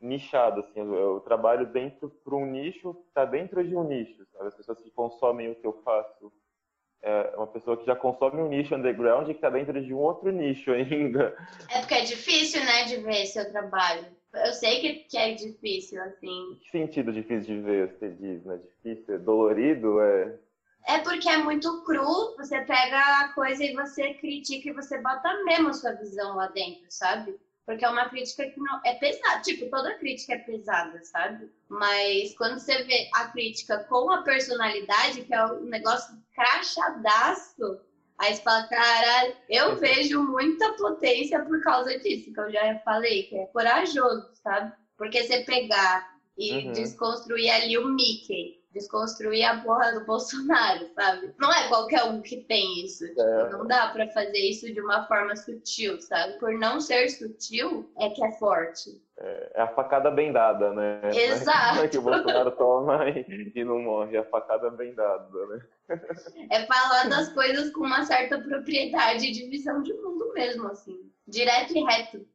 nichado, 0.00 0.60
assim, 0.60 0.80
eu, 0.80 0.94
eu 0.94 1.20
trabalho 1.20 1.66
dentro 1.66 2.10
para 2.10 2.34
um 2.34 2.46
nicho 2.46 2.96
está 3.08 3.24
dentro 3.24 3.66
de 3.66 3.74
um 3.74 3.84
nicho, 3.84 4.24
sabe? 4.26 4.48
As 4.48 4.54
pessoas 4.54 4.80
que 4.80 4.90
consomem 4.90 5.50
o 5.50 5.54
que 5.54 5.66
eu 5.66 5.72
faço 5.82 6.32
é 7.04 7.36
uma 7.36 7.46
pessoa 7.46 7.76
que 7.76 7.84
já 7.84 7.94
consome 7.94 8.40
um 8.40 8.48
nicho 8.48 8.74
underground 8.74 9.28
e 9.28 9.34
que 9.34 9.38
está 9.38 9.50
dentro 9.50 9.80
de 9.80 9.92
um 9.92 9.98
outro 9.98 10.32
nicho 10.32 10.72
ainda. 10.72 11.36
É 11.70 11.80
porque 11.80 11.94
é 11.94 12.00
difícil, 12.00 12.64
né, 12.64 12.84
de 12.84 12.96
ver 12.96 13.26
seu 13.26 13.50
trabalho. 13.50 14.06
Eu 14.34 14.52
sei 14.52 14.80
que, 14.80 14.94
que 15.04 15.18
é 15.18 15.32
difícil, 15.34 16.02
assim. 16.02 16.58
Que 16.62 16.70
sentido 16.70 17.12
difícil 17.12 17.56
de 17.56 17.60
ver, 17.60 17.88
você 17.92 18.08
diz, 18.10 18.44
né? 18.44 18.58
Difícil, 18.82 19.14
é 19.14 19.18
dolorido, 19.18 20.00
é... 20.00 20.34
É 20.86 20.98
porque 20.98 21.28
é 21.28 21.38
muito 21.38 21.82
cru, 21.84 22.36
você 22.36 22.60
pega 22.60 22.98
a 23.20 23.32
coisa 23.34 23.64
e 23.64 23.74
você 23.74 24.14
critica 24.14 24.68
e 24.68 24.72
você 24.72 24.98
bota 25.00 25.42
mesmo 25.44 25.68
a 25.68 25.72
sua 25.72 25.92
visão 25.92 26.36
lá 26.36 26.48
dentro, 26.48 26.84
sabe? 26.88 27.34
Porque 27.66 27.84
é 27.84 27.88
uma 27.88 28.08
crítica 28.08 28.48
que 28.50 28.60
não 28.60 28.80
é 28.84 28.94
pesada, 28.94 29.40
tipo, 29.40 29.70
toda 29.70 29.98
crítica 29.98 30.34
é 30.34 30.38
pesada, 30.38 31.02
sabe? 31.02 31.50
Mas 31.68 32.36
quando 32.36 32.58
você 32.58 32.82
vê 32.82 33.08
a 33.14 33.28
crítica 33.28 33.78
com 33.84 34.10
a 34.10 34.22
personalidade, 34.22 35.22
que 35.22 35.32
é 35.32 35.46
um 35.46 35.64
negócio 35.64 36.14
crachadaço, 36.34 37.80
aí 38.18 38.34
você 38.34 38.42
fala, 38.42 38.68
caralho, 38.68 39.34
eu 39.48 39.76
vejo 39.76 40.22
muita 40.22 40.74
potência 40.74 41.42
por 41.42 41.62
causa 41.62 41.98
disso, 41.98 42.32
que 42.32 42.40
eu 42.40 42.52
já 42.52 42.78
falei, 42.80 43.24
que 43.24 43.36
é 43.36 43.46
corajoso, 43.46 44.28
sabe? 44.42 44.72
Porque 44.98 45.22
você 45.22 45.40
pegar 45.44 46.14
e 46.36 46.66
uhum. 46.66 46.72
desconstruir 46.72 47.50
ali 47.50 47.78
o 47.78 47.88
Mickey 47.88 48.63
desconstruir 48.74 49.44
a 49.44 49.62
porra 49.62 49.92
do 49.92 50.04
Bolsonaro, 50.04 50.86
sabe? 50.94 51.32
Não 51.38 51.50
é 51.52 51.68
qualquer 51.68 52.04
um 52.04 52.20
que 52.20 52.38
tem 52.38 52.84
isso. 52.84 53.04
É. 53.04 53.50
Não 53.50 53.66
dá 53.66 53.88
para 53.88 54.08
fazer 54.08 54.38
isso 54.38 54.72
de 54.72 54.80
uma 54.80 55.06
forma 55.06 55.34
sutil, 55.36 56.00
sabe? 56.00 56.38
Por 56.38 56.52
não 56.54 56.80
ser 56.80 57.08
sutil, 57.08 57.88
é 57.98 58.10
que 58.10 58.22
é 58.22 58.32
forte. 58.32 59.00
É, 59.16 59.52
é 59.54 59.62
a 59.62 59.68
facada 59.68 60.10
bem 60.10 60.32
dada, 60.32 60.72
né? 60.74 61.00
Exato. 61.14 61.84
É 61.84 61.88
que 61.88 61.98
o 61.98 62.02
Bolsonaro 62.02 62.50
toma 62.50 63.08
e, 63.08 63.52
e 63.54 63.64
não 63.64 63.78
morre. 63.78 64.16
É 64.16 64.20
a 64.20 64.24
facada 64.24 64.68
bem 64.70 64.92
dada, 64.92 65.46
né? 65.46 65.60
É 66.50 66.66
falar 66.66 67.08
das 67.08 67.32
coisas 67.32 67.70
com 67.70 67.84
uma 67.84 68.04
certa 68.04 68.38
propriedade 68.40 69.30
de 69.30 69.48
visão 69.48 69.82
de 69.82 69.92
mundo 69.94 70.32
mesmo, 70.34 70.66
assim. 70.66 71.10
Direto 71.26 71.76
e 71.76 71.84
reto. 71.84 72.26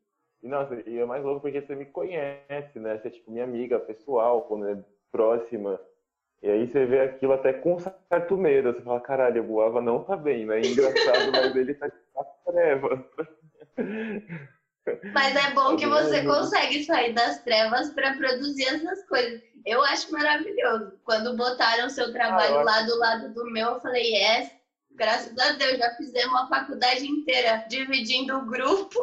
E, 0.41 0.47
nossa, 0.47 0.81
e 0.87 0.97
é 0.97 1.05
mais 1.05 1.23
louco 1.23 1.41
porque 1.41 1.61
você 1.61 1.75
me 1.75 1.85
conhece, 1.85 2.79
né? 2.79 2.97
Você 2.97 3.09
é 3.09 3.11
tipo 3.11 3.29
minha 3.29 3.43
amiga 3.43 3.77
pessoal, 3.77 4.43
quando 4.43 4.69
é 4.69 4.77
próxima. 5.11 5.79
E 6.41 6.49
aí 6.49 6.67
você 6.67 6.85
vê 6.85 7.01
aquilo 7.01 7.33
até 7.33 7.51
com 7.51 7.77
certo 7.79 8.37
medo. 8.37 8.73
Você 8.73 8.81
fala, 8.81 9.01
caralho, 9.01 9.43
o 9.43 9.47
Guava 9.47 9.81
não 9.81 10.03
tá 10.03 10.15
bem, 10.15 10.45
né? 10.45 10.59
É 10.59 10.65
engraçado, 10.65 11.31
mas 11.31 11.55
ele 11.55 11.73
tá 11.73 11.91
nas 12.15 12.27
trevas. 12.45 12.99
Mas 15.13 15.35
é 15.35 15.51
bom 15.53 15.75
que 15.75 15.85
você 15.85 16.23
consegue 16.23 16.83
sair 16.83 17.13
das 17.13 17.43
trevas 17.43 17.89
para 17.91 18.15
produzir 18.15 18.67
essas 18.67 19.05
coisas. 19.05 19.41
Eu 19.65 19.83
acho 19.83 20.11
maravilhoso. 20.11 20.93
Quando 21.03 21.35
botaram 21.35 21.89
seu 21.89 22.11
trabalho 22.13 22.59
ah, 22.59 22.63
lá 22.63 22.81
do 22.83 22.97
lado 22.97 23.33
do 23.33 23.51
meu, 23.51 23.71
eu 23.71 23.81
falei, 23.81 24.03
yes, 24.03 24.51
graças 24.91 25.37
a 25.37 25.51
Deus, 25.53 25.77
já 25.77 25.91
fizemos 25.95 26.41
a 26.41 26.47
faculdade 26.47 27.05
inteira 27.05 27.65
dividindo 27.69 28.37
o 28.37 28.45
grupo. 28.45 28.99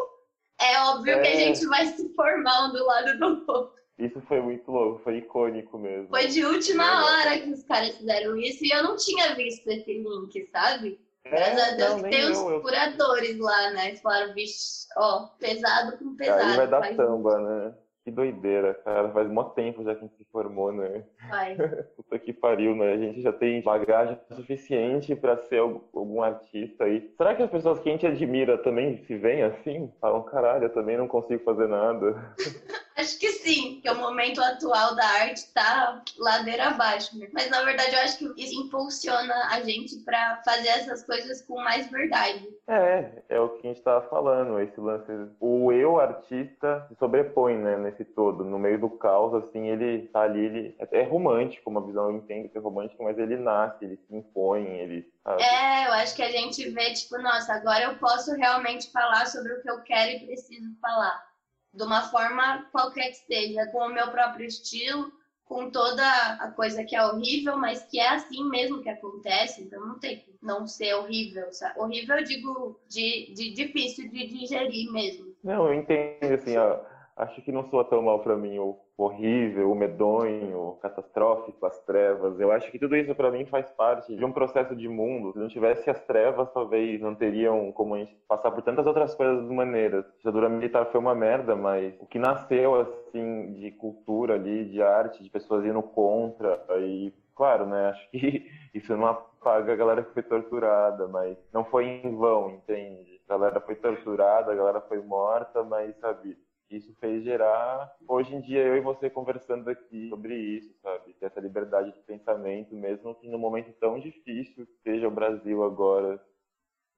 É 0.61 0.81
óbvio 0.85 1.15
é... 1.15 1.21
que 1.21 1.29
a 1.29 1.35
é. 1.35 1.39
gente 1.39 1.67
vai 1.67 1.87
se 1.87 2.09
formar 2.15 2.67
um 2.67 2.73
do 2.73 2.85
lado 2.85 3.19
do 3.19 3.45
outro. 3.47 3.77
Isso 3.99 4.21
foi 4.23 4.41
muito 4.41 4.71
louco, 4.71 5.01
foi 5.03 5.19
icônico 5.19 5.79
mesmo. 5.79 6.09
Foi 6.09 6.27
de 6.27 6.45
última 6.45 6.85
é, 6.85 7.03
hora 7.03 7.41
que 7.41 7.51
os 7.51 7.63
caras 7.63 7.97
fizeram 7.97 8.37
isso 8.37 8.65
e 8.65 8.71
eu 8.71 8.83
não 8.83 8.97
tinha 8.97 9.35
visto 9.35 9.67
esse 9.69 9.93
link, 9.93 10.49
sabe? 10.53 11.01
É, 11.25 11.31
Graças 11.31 11.73
a 11.73 11.77
Deus 11.77 12.03
que 12.03 12.11
tem 12.11 12.21
eu, 12.21 12.33
os 12.33 12.63
curadores 12.63 13.39
lá, 13.39 13.71
né? 13.71 13.89
Eles 13.89 14.01
falaram, 14.01 14.35
bicho, 14.35 14.87
ó, 14.97 15.29
pesado 15.39 15.97
com 15.97 16.15
pesado. 16.15 16.43
Aí 16.43 16.57
vai 16.57 16.69
dar 16.69 16.95
samba, 16.95 17.39
né? 17.39 17.75
Que 18.05 18.11
doideira, 18.13 18.75
cara. 18.75 19.11
Faz 19.11 19.29
muito 19.29 19.51
tempo 19.51 19.83
já 19.83 19.95
que 19.95 20.05
a 20.05 20.07
gente 20.07 20.17
se 20.17 20.25
formou, 20.31 20.73
né? 20.73 21.03
Vai. 21.29 21.57
Puta 21.97 22.19
que 22.19 22.33
pariu, 22.33 22.77
né? 22.77 22.93
A 22.93 22.97
gente 22.99 23.21
já 23.21 23.33
tem 23.33 23.63
bagagem 23.63 24.17
suficiente 24.31 25.17
para 25.17 25.39
ser 25.47 25.59
algum 25.59 26.23
artista 26.23 26.85
aí. 26.85 27.13
Será 27.17 27.35
que 27.35 27.43
as 27.43 27.51
pessoas 27.51 27.81
que 27.81 27.89
a 27.89 27.93
gente 27.93 28.07
admira 28.07 28.59
também 28.59 29.03
se 29.07 29.17
veem 29.17 29.43
assim? 29.43 29.91
Falam, 30.01 30.23
caralho, 30.23 30.67
eu 30.67 30.73
também 30.73 30.97
não 30.97 31.09
consigo 31.09 31.43
fazer 31.43 31.67
nada. 31.67 32.15
Acho 32.97 33.19
que 33.19 33.31
sim, 33.31 33.81
que 33.83 33.91
o 33.91 33.95
momento 33.95 34.41
atual 34.41 34.95
da 34.97 35.05
arte 35.05 35.53
tá 35.53 36.03
ladeira 36.19 36.69
abaixo. 36.69 37.17
Né? 37.19 37.29
Mas 37.33 37.51
na 37.51 37.63
verdade 37.63 37.95
eu 37.95 38.01
acho 38.01 38.19
que 38.19 38.43
isso 38.43 38.59
impulsiona 38.59 39.35
a 39.51 39.61
gente 39.61 39.97
para 40.03 40.41
fazer 40.43 40.69
essas 40.69 41.05
coisas 41.05 41.43
com 41.43 41.57
mais 41.57 41.91
verdade. 41.91 42.49
É, 42.67 43.23
é 43.29 43.39
o 43.39 43.51
que 43.51 43.67
a 43.67 43.71
gente 43.71 43.83
tava 43.83 44.09
falando, 44.09 44.59
esse 44.61 44.81
lance. 44.81 45.13
O 45.39 45.71
eu 45.73 46.01
artista 46.01 46.87
se 46.89 46.97
sobrepõe, 46.97 47.59
né, 47.59 47.77
nesse 47.77 48.05
todo. 48.05 48.43
No 48.45 48.59
meio 48.59 48.81
do 48.81 48.89
caos, 48.89 49.35
assim, 49.35 49.69
ele 49.69 50.09
tá 50.09 50.23
ali, 50.23 50.47
ele 50.47 50.77
é 50.91 51.03
romântico, 51.03 51.69
uma 51.69 51.85
visão, 51.85 52.11
eu 52.11 52.17
entendo 52.17 52.49
que 52.49 52.57
é 52.57 52.61
romântico, 52.61 53.05
mas 53.05 53.19
ele 53.19 53.37
nasce, 53.37 53.85
ele 53.85 53.97
se 53.97 54.17
impõe, 54.17 54.65
ele. 54.65 55.13
Sabe? 55.23 55.43
É, 55.43 55.87
eu 55.87 55.93
acho 55.93 56.17
que 56.17 56.23
a 56.23 56.31
gente 56.31 56.69
vê, 56.71 56.93
tipo, 56.95 57.19
nossa, 57.19 57.53
agora 57.53 57.85
eu 57.85 57.97
posso 57.97 58.35
realmente 58.35 58.91
falar 58.91 59.27
sobre 59.27 59.53
o 59.53 59.61
que 59.61 59.71
eu 59.71 59.83
quero 59.83 60.13
e 60.13 60.27
preciso 60.27 60.75
falar 60.81 61.36
de 61.77 61.83
uma 61.83 62.03
forma 62.03 62.67
qualquer 62.73 63.11
que 63.11 63.17
seja, 63.17 63.67
com 63.67 63.79
o 63.79 63.93
meu 63.93 64.11
próprio 64.11 64.47
estilo, 64.47 65.13
com 65.45 65.71
toda 65.71 66.03
a 66.41 66.51
coisa 66.51 66.83
que 66.83 66.97
é 66.97 67.05
horrível, 67.05 67.57
mas 67.57 67.85
que 67.85 68.01
é 68.01 68.09
assim 68.09 68.49
mesmo 68.49 68.83
que 68.83 68.89
acontece, 68.89 69.63
então 69.63 69.87
não 69.87 69.99
tem 69.99 70.19
que 70.19 70.35
não 70.43 70.67
ser 70.67 70.95
horrível. 70.95 71.53
Sabe? 71.53 71.79
Horrível 71.79 72.17
eu 72.17 72.25
digo 72.25 72.81
de, 72.89 73.33
de 73.33 73.55
difícil 73.55 74.11
de 74.11 74.27
digerir 74.27 74.91
mesmo. 74.91 75.35
Não, 75.45 75.69
eu 75.69 75.75
entendo, 75.75 76.35
assim, 76.35 76.57
ó, 76.57 76.81
acho 77.17 77.41
que 77.43 77.53
não 77.53 77.69
soa 77.71 77.85
tão 77.85 78.03
mal 78.03 78.21
para 78.21 78.37
mim 78.37 78.59
horrível, 78.97 79.75
medonho, 79.75 80.79
catastrófico, 80.81 81.67
as 81.67 81.79
trevas. 81.81 82.41
Eu 82.41 82.51
acho 82.51 82.71
que 82.71 82.79
tudo 82.79 82.97
isso 82.97 83.15
para 83.15 83.31
mim 83.31 83.45
faz 83.47 83.69
parte 83.71 84.17
de 84.17 84.25
um 84.25 84.33
processo 84.33 84.75
de 84.75 84.89
mundo. 84.89 85.33
Se 85.33 85.39
não 85.39 85.49
tivesse 85.49 85.91
as 85.91 86.01
trevas, 86.05 86.51
talvez 86.53 87.01
não 87.01 87.15
teriam 87.15 87.71
como 87.73 87.95
a 87.95 87.99
gente 87.99 88.17
passar 88.27 88.51
por 88.51 88.63
tantas 88.63 88.87
outras 88.87 89.15
coisas 89.15 89.47
maneiras. 89.51 90.05
A 90.05 90.17
ditadura 90.19 90.49
militar 90.49 90.87
foi 90.87 91.01
uma 91.01 91.15
merda, 91.15 91.55
mas 91.55 91.95
o 92.01 92.07
que 92.07 92.19
nasceu 92.19 92.75
assim 92.75 93.53
de 93.53 93.71
cultura 93.73 94.35
ali, 94.35 94.65
de 94.65 94.83
arte, 94.83 95.23
de 95.23 95.31
pessoas 95.31 95.65
indo 95.65 95.83
contra 95.83 96.65
e 96.79 97.13
claro, 97.35 97.67
né? 97.67 97.91
Acho 97.91 98.11
que 98.11 98.51
isso 98.75 98.97
não 98.97 99.07
apaga 99.07 99.75
a 99.75 99.77
galera 99.77 100.03
que 100.03 100.15
foi 100.15 100.23
torturada, 100.23 101.07
mas 101.07 101.37
não 101.53 101.65
foi 101.65 101.85
em 101.85 102.17
vão, 102.17 102.51
entende? 102.51 103.21
A 103.29 103.35
galera 103.35 103.61
foi 103.61 103.75
torturada, 103.75 104.53
a 104.53 104.55
galera 104.55 104.81
foi 104.81 105.03
morta, 105.03 105.63
mas 105.63 105.95
sabe, 105.99 106.37
isso 106.71 106.95
fez 107.01 107.23
gerar, 107.23 107.95
hoje 108.09 108.35
em 108.35 108.41
dia, 108.41 108.63
eu 108.63 108.77
e 108.77 108.81
você 108.81 109.09
conversando 109.09 109.69
aqui 109.69 110.09
sobre 110.09 110.35
isso, 110.35 110.75
sabe? 110.83 111.15
Ter 111.15 111.27
essa 111.27 111.41
liberdade 111.41 111.93
de 111.93 112.01
pensamento, 112.01 112.75
mesmo 112.75 113.15
que 113.15 113.29
num 113.29 113.39
momento 113.39 113.73
tão 113.79 113.99
difícil 113.99 114.67
seja 114.83 115.07
o 115.07 115.11
Brasil 115.11 115.63
agora. 115.63 116.21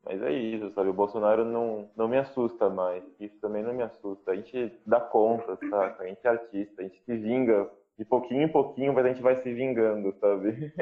Mas 0.04 0.22
é 0.22 0.32
isso, 0.32 0.70
sabe? 0.72 0.88
O 0.88 0.94
Bolsonaro 0.94 1.44
não, 1.44 1.90
não 1.96 2.08
me 2.08 2.16
assusta 2.16 2.70
mais. 2.70 3.04
Isso 3.20 3.38
também 3.40 3.62
não 3.62 3.74
me 3.74 3.82
assusta. 3.82 4.30
A 4.30 4.36
gente 4.36 4.72
dá 4.86 5.00
conta, 5.00 5.58
sabe? 5.68 6.02
A 6.02 6.06
gente 6.06 6.26
é 6.26 6.30
artista, 6.30 6.80
a 6.80 6.84
gente 6.84 7.02
se 7.02 7.16
vinga 7.16 7.70
de 7.98 8.04
pouquinho 8.04 8.42
em 8.42 8.48
pouquinho, 8.48 8.94
mas 8.94 9.04
a 9.04 9.08
gente 9.08 9.22
vai 9.22 9.34
se 9.36 9.52
vingando, 9.52 10.14
sabe? 10.20 10.72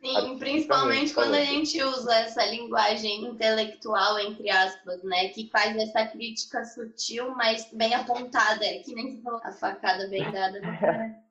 Sim, 0.00 0.38
principalmente 0.38 1.12
quando 1.12 1.34
a 1.34 1.40
gente 1.40 1.82
usa 1.82 2.14
essa 2.14 2.46
linguagem 2.46 3.24
intelectual, 3.24 4.16
entre 4.20 4.48
aspas, 4.48 5.02
né? 5.02 5.28
Que 5.30 5.50
faz 5.50 5.76
essa 5.76 6.06
crítica 6.06 6.64
sutil, 6.64 7.30
mas 7.34 7.68
bem 7.72 7.92
apontada. 7.92 8.64
Que 8.84 8.94
nem 8.94 9.20
a 9.42 9.50
facada 9.50 10.06
bem 10.08 10.30
dada 10.30 10.60
no 10.60 10.70
cara. 10.78 11.22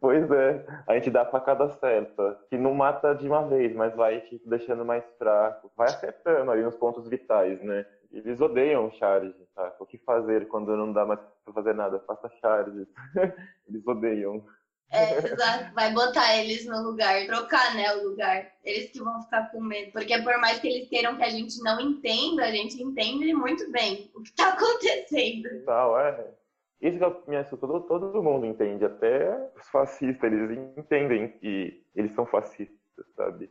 pois 0.00 0.30
é, 0.30 0.66
a 0.86 0.94
gente 0.94 1.10
dá 1.10 1.22
a 1.22 1.30
facada 1.30 1.70
certa, 1.78 2.38
que 2.50 2.58
não 2.58 2.74
mata 2.74 3.14
de 3.14 3.26
uma 3.26 3.48
vez, 3.48 3.74
mas 3.74 3.94
vai 3.94 4.20
te 4.20 4.42
deixando 4.44 4.84
mais 4.84 5.04
fraco, 5.16 5.72
vai 5.74 5.88
acertando 5.88 6.50
ali 6.50 6.62
nos 6.62 6.76
pontos 6.76 7.08
vitais, 7.08 7.62
né? 7.62 7.86
Eles 8.12 8.40
odeiam 8.40 8.92
charge, 8.92 9.34
tá? 9.54 9.74
O 9.80 9.86
que 9.86 9.96
fazer 9.98 10.46
quando 10.48 10.76
não 10.76 10.92
dá 10.92 11.06
mais 11.06 11.18
pra 11.44 11.54
fazer 11.54 11.74
nada? 11.74 11.98
Faça 12.00 12.28
charges. 12.40 12.86
eles 13.66 13.86
odeiam. 13.86 14.44
É, 14.90 15.16
exato. 15.16 15.72
Vai 15.74 15.90
botar 15.94 16.36
eles 16.36 16.66
no 16.66 16.82
lugar, 16.82 17.24
trocar, 17.26 17.74
né, 17.74 17.90
o 17.94 18.10
lugar. 18.10 18.52
Eles 18.62 18.90
que 18.90 19.02
vão 19.02 19.22
ficar 19.22 19.50
com 19.50 19.62
medo. 19.62 19.92
Porque 19.92 20.20
por 20.20 20.36
mais 20.38 20.60
que 20.60 20.68
eles 20.68 20.88
queiram 20.90 21.16
que 21.16 21.22
a 21.22 21.30
gente 21.30 21.58
não 21.62 21.80
entenda, 21.80 22.44
a 22.44 22.50
gente 22.50 22.82
entende 22.82 23.32
muito 23.32 23.72
bem 23.72 24.10
o 24.14 24.22
que 24.22 24.34
tá 24.34 24.50
acontecendo. 24.52 25.64
Não, 25.64 25.98
é. 25.98 26.34
Isso 26.82 26.98
que 26.98 27.30
me 27.30 27.36
assusta, 27.36 27.66
todo, 27.66 27.86
todo 27.86 28.22
mundo 28.22 28.44
entende, 28.44 28.84
até 28.84 29.50
os 29.56 29.68
fascistas, 29.68 30.30
eles 30.30 30.58
entendem 30.76 31.28
que 31.38 31.86
eles 31.94 32.12
são 32.12 32.26
fascistas, 32.26 33.06
sabe? 33.16 33.48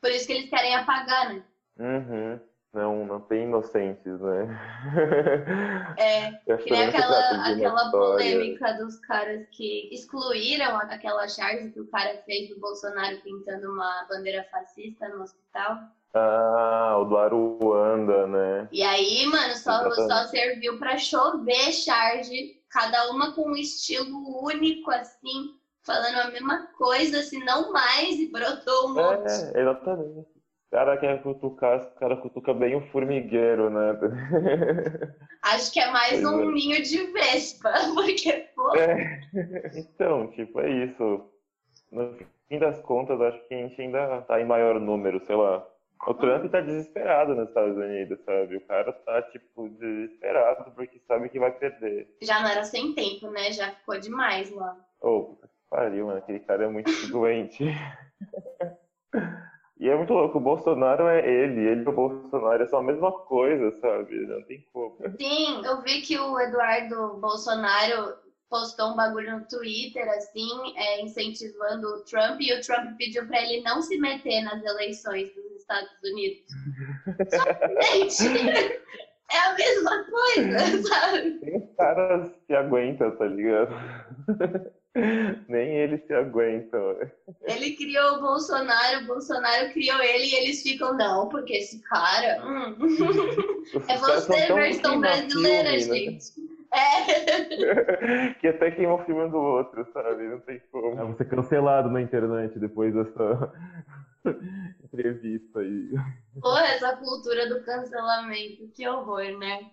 Por 0.00 0.12
isso 0.12 0.28
que 0.28 0.32
eles 0.32 0.48
querem 0.48 0.76
apagar, 0.76 1.34
né? 1.34 1.44
Uhum 1.78 2.40
não, 2.76 3.06
não 3.06 3.20
tem 3.20 3.44
inocentes, 3.44 4.20
né? 4.20 4.46
É, 5.98 6.56
que 6.58 6.70
nem 6.70 6.84
aquela, 6.84 7.50
aquela 7.50 7.90
polêmica 7.90 8.74
dos 8.74 8.98
caras 9.00 9.46
que 9.50 9.88
excluíram 9.92 10.76
aquela 10.76 11.26
charge 11.26 11.70
que 11.70 11.80
o 11.80 11.88
cara 11.88 12.18
fez 12.24 12.50
do 12.50 12.60
Bolsonaro 12.60 13.16
pintando 13.22 13.72
uma 13.72 14.06
bandeira 14.08 14.46
fascista 14.50 15.08
no 15.08 15.22
hospital. 15.22 15.78
Ah, 16.14 16.98
o 16.98 17.04
do 17.04 17.16
Aruanda, 17.16 18.26
né? 18.26 18.68
E 18.70 18.82
aí, 18.82 19.26
mano, 19.26 19.54
só, 19.54 19.90
só 19.90 20.26
serviu 20.26 20.78
pra 20.78 20.98
chover 20.98 21.72
charge, 21.72 22.60
cada 22.70 23.10
uma 23.10 23.32
com 23.32 23.50
um 23.50 23.56
estilo 23.56 24.44
único, 24.44 24.90
assim, 24.90 25.54
falando 25.82 26.18
a 26.18 26.30
mesma 26.30 26.66
coisa, 26.78 27.22
se 27.22 27.38
não 27.44 27.72
mais, 27.72 28.18
e 28.18 28.30
brotou 28.30 28.90
um 28.90 28.94
monte. 28.94 29.30
É, 29.30 29.60
exatamente 29.60 30.35
cara 30.76 30.98
quer 30.98 31.22
cutucar, 31.22 31.80
o 31.80 31.98
cara 31.98 32.16
cutuca 32.18 32.52
bem 32.52 32.76
o 32.76 32.86
formigueiro, 32.88 33.70
né? 33.70 33.98
Acho 35.40 35.72
que 35.72 35.80
é 35.80 35.90
mais 35.90 36.20
pois 36.20 36.24
um 36.24 36.50
é. 36.50 36.52
ninho 36.52 36.82
de 36.82 37.12
vespa, 37.12 37.72
porque, 37.94 38.46
pô. 38.54 38.76
É. 38.76 39.20
Então, 39.74 40.30
tipo, 40.32 40.60
é 40.60 40.68
isso. 40.84 41.30
No 41.90 42.14
fim 42.46 42.58
das 42.58 42.78
contas, 42.82 43.18
acho 43.22 43.48
que 43.48 43.54
a 43.54 43.56
gente 43.56 43.80
ainda 43.80 44.20
tá 44.22 44.38
em 44.38 44.44
maior 44.44 44.78
número, 44.78 45.24
sei 45.24 45.34
lá. 45.34 45.66
O 46.06 46.12
Trump 46.12 46.50
tá 46.50 46.60
desesperado 46.60 47.34
nos 47.34 47.48
Estados 47.48 47.76
Unidos, 47.76 48.18
sabe? 48.26 48.56
O 48.56 48.66
cara 48.66 48.92
tá, 48.92 49.22
tipo, 49.22 49.70
desesperado 49.70 50.70
porque 50.72 51.00
sabe 51.08 51.30
que 51.30 51.38
vai 51.38 51.52
perder. 51.52 52.06
Já 52.20 52.40
não 52.40 52.50
era 52.50 52.64
sem 52.64 52.92
tempo, 52.92 53.30
né? 53.30 53.50
Já 53.50 53.70
ficou 53.70 53.98
demais 53.98 54.50
lá. 54.50 54.76
Ô, 55.00 55.08
oh, 55.08 55.38
pariu, 55.70 56.06
mano. 56.06 56.18
Aquele 56.18 56.40
cara 56.40 56.64
é 56.64 56.68
muito 56.68 56.90
doente. 57.08 57.64
E 59.78 59.88
é 59.88 59.94
muito 59.96 60.12
louco, 60.14 60.38
o 60.38 60.40
Bolsonaro 60.40 61.06
é 61.06 61.18
ele, 61.18 61.60
ele 61.60 61.84
e 61.84 61.88
o 61.88 61.92
Bolsonaro 61.92 62.62
é 62.62 62.66
só 62.66 62.78
a 62.78 62.82
mesma 62.82 63.12
coisa, 63.12 63.70
sabe? 63.72 64.26
Não 64.26 64.42
tem 64.44 64.66
como. 64.72 64.96
Sim, 65.20 65.62
eu 65.64 65.82
vi 65.82 66.00
que 66.00 66.18
o 66.18 66.40
Eduardo 66.40 67.18
Bolsonaro 67.20 68.14
postou 68.48 68.92
um 68.92 68.96
bagulho 68.96 69.38
no 69.38 69.46
Twitter, 69.46 70.08
assim, 70.08 70.48
é, 70.76 71.02
incentivando 71.02 71.86
o 71.88 72.04
Trump, 72.04 72.40
e 72.40 72.54
o 72.54 72.60
Trump 72.62 72.96
pediu 72.96 73.26
para 73.26 73.42
ele 73.42 73.62
não 73.62 73.82
se 73.82 73.98
meter 73.98 74.42
nas 74.42 74.64
eleições 74.64 75.34
dos 75.34 75.60
Estados 75.60 75.90
Unidos. 76.02 76.46
Só, 77.28 77.44
gente, 77.92 78.80
é 79.30 79.38
a 79.38 79.54
mesma 79.54 80.04
coisa, 80.04 80.82
sabe? 80.88 81.30
Tem 81.40 81.74
caras 81.76 82.30
que 82.46 82.54
aguentam, 82.54 83.16
tá 83.16 83.26
ligado? 83.26 83.74
Nem 85.48 85.76
eles 85.76 86.04
se 86.06 86.14
aguentam. 86.14 86.96
Ele 87.42 87.76
criou 87.76 88.16
o 88.16 88.20
Bolsonaro, 88.20 89.04
o 89.04 89.06
Bolsonaro 89.06 89.72
criou 89.72 90.00
ele 90.02 90.24
e 90.24 90.34
eles 90.34 90.62
ficam, 90.62 90.96
não, 90.96 91.28
porque 91.28 91.54
esse 91.54 91.82
cara. 91.82 92.44
Hum. 92.44 92.76
É 93.88 93.98
você, 93.98 94.52
versão 94.52 95.00
brasileira, 95.00 95.70
filme, 95.70 96.06
né? 96.06 96.10
gente. 96.12 96.40
Né? 96.40 96.56
É. 96.72 98.34
que 98.40 98.46
até 98.46 98.70
queima 98.70 98.94
o 98.94 99.04
filme 99.04 99.28
do 99.28 99.38
outro, 99.38 99.84
sabe? 99.92 100.22
Não 100.22 100.38
tem 100.40 100.62
como. 100.70 101.00
É 101.00 101.04
você 101.04 101.24
cancelado 101.24 101.90
na 101.90 102.00
internet 102.00 102.56
depois 102.60 102.94
dessa 102.94 103.52
entrevista 104.84 105.58
aí. 105.58 105.90
Porra, 106.40 106.62
essa 106.66 106.96
cultura 106.96 107.48
do 107.48 107.64
cancelamento, 107.64 108.68
que 108.72 108.86
horror, 108.86 109.36
né? 109.36 109.70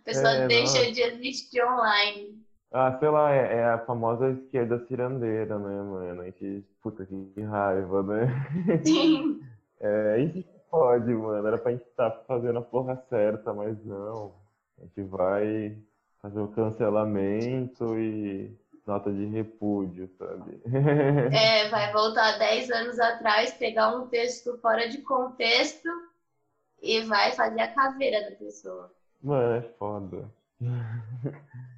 A 0.00 0.04
pessoa 0.04 0.30
é, 0.30 0.46
deixa 0.48 0.90
de 0.90 1.02
existir 1.02 1.64
online. 1.64 2.44
Ah, 2.76 2.98
sei 2.98 3.08
lá, 3.08 3.32
é, 3.32 3.58
é, 3.58 3.64
a 3.66 3.78
famosa 3.78 4.30
esquerda 4.30 4.84
cirandeira, 4.88 5.56
né, 5.60 5.80
mano? 5.80 6.22
A 6.22 6.24
gente, 6.24 6.64
puta 6.82 7.06
que 7.06 7.40
raiva, 7.40 8.02
né? 8.02 8.26
Sim. 8.84 9.40
É, 9.80 10.14
a 10.14 10.18
gente 10.18 10.46
pode, 10.70 11.12
mano. 11.12 11.46
Era 11.46 11.58
pra 11.58 11.72
gente 11.72 11.84
estar 11.84 12.08
tá 12.08 12.24
fazendo 12.26 12.58
a 12.58 12.62
porra 12.62 12.96
certa, 13.10 13.52
mas 13.52 13.76
não. 13.84 14.32
A 14.78 14.82
gente 14.82 15.02
vai 15.02 15.76
fazer 16.22 16.40
o 16.40 16.48
cancelamento 16.48 17.98
e 17.98 18.56
nota 18.86 19.12
de 19.12 19.26
repúdio, 19.26 20.08
sabe? 20.16 20.58
É, 21.36 21.68
vai 21.68 21.92
voltar 21.92 22.38
10 22.38 22.70
anos 22.70 22.98
atrás, 22.98 23.52
pegar 23.52 23.94
um 23.94 24.06
texto 24.06 24.56
fora 24.62 24.88
de 24.88 25.02
contexto 25.02 25.88
e 26.80 27.02
vai 27.02 27.32
fazer 27.32 27.60
a 27.60 27.74
caveira 27.74 28.30
da 28.30 28.36
pessoa. 28.36 28.90
Mano, 29.22 29.56
é 29.56 29.62
foda. 29.78 30.30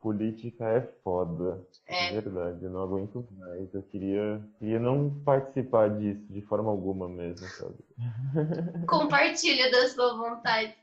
Política 0.00 0.64
é 0.64 0.80
foda. 1.02 1.66
É. 1.86 2.12
verdade, 2.12 2.64
eu 2.64 2.70
não 2.70 2.82
aguento 2.82 3.26
mais. 3.36 3.74
Eu 3.74 3.82
queria, 3.82 4.40
queria 4.58 4.78
não 4.78 5.10
participar 5.24 5.90
disso 5.98 6.24
de 6.30 6.40
forma 6.42 6.70
alguma 6.70 7.08
mesmo, 7.08 7.46
sabe? 7.48 7.74
Compartilha 8.86 9.70
da 9.70 9.88
sua 9.88 10.16
vontade. 10.16 10.74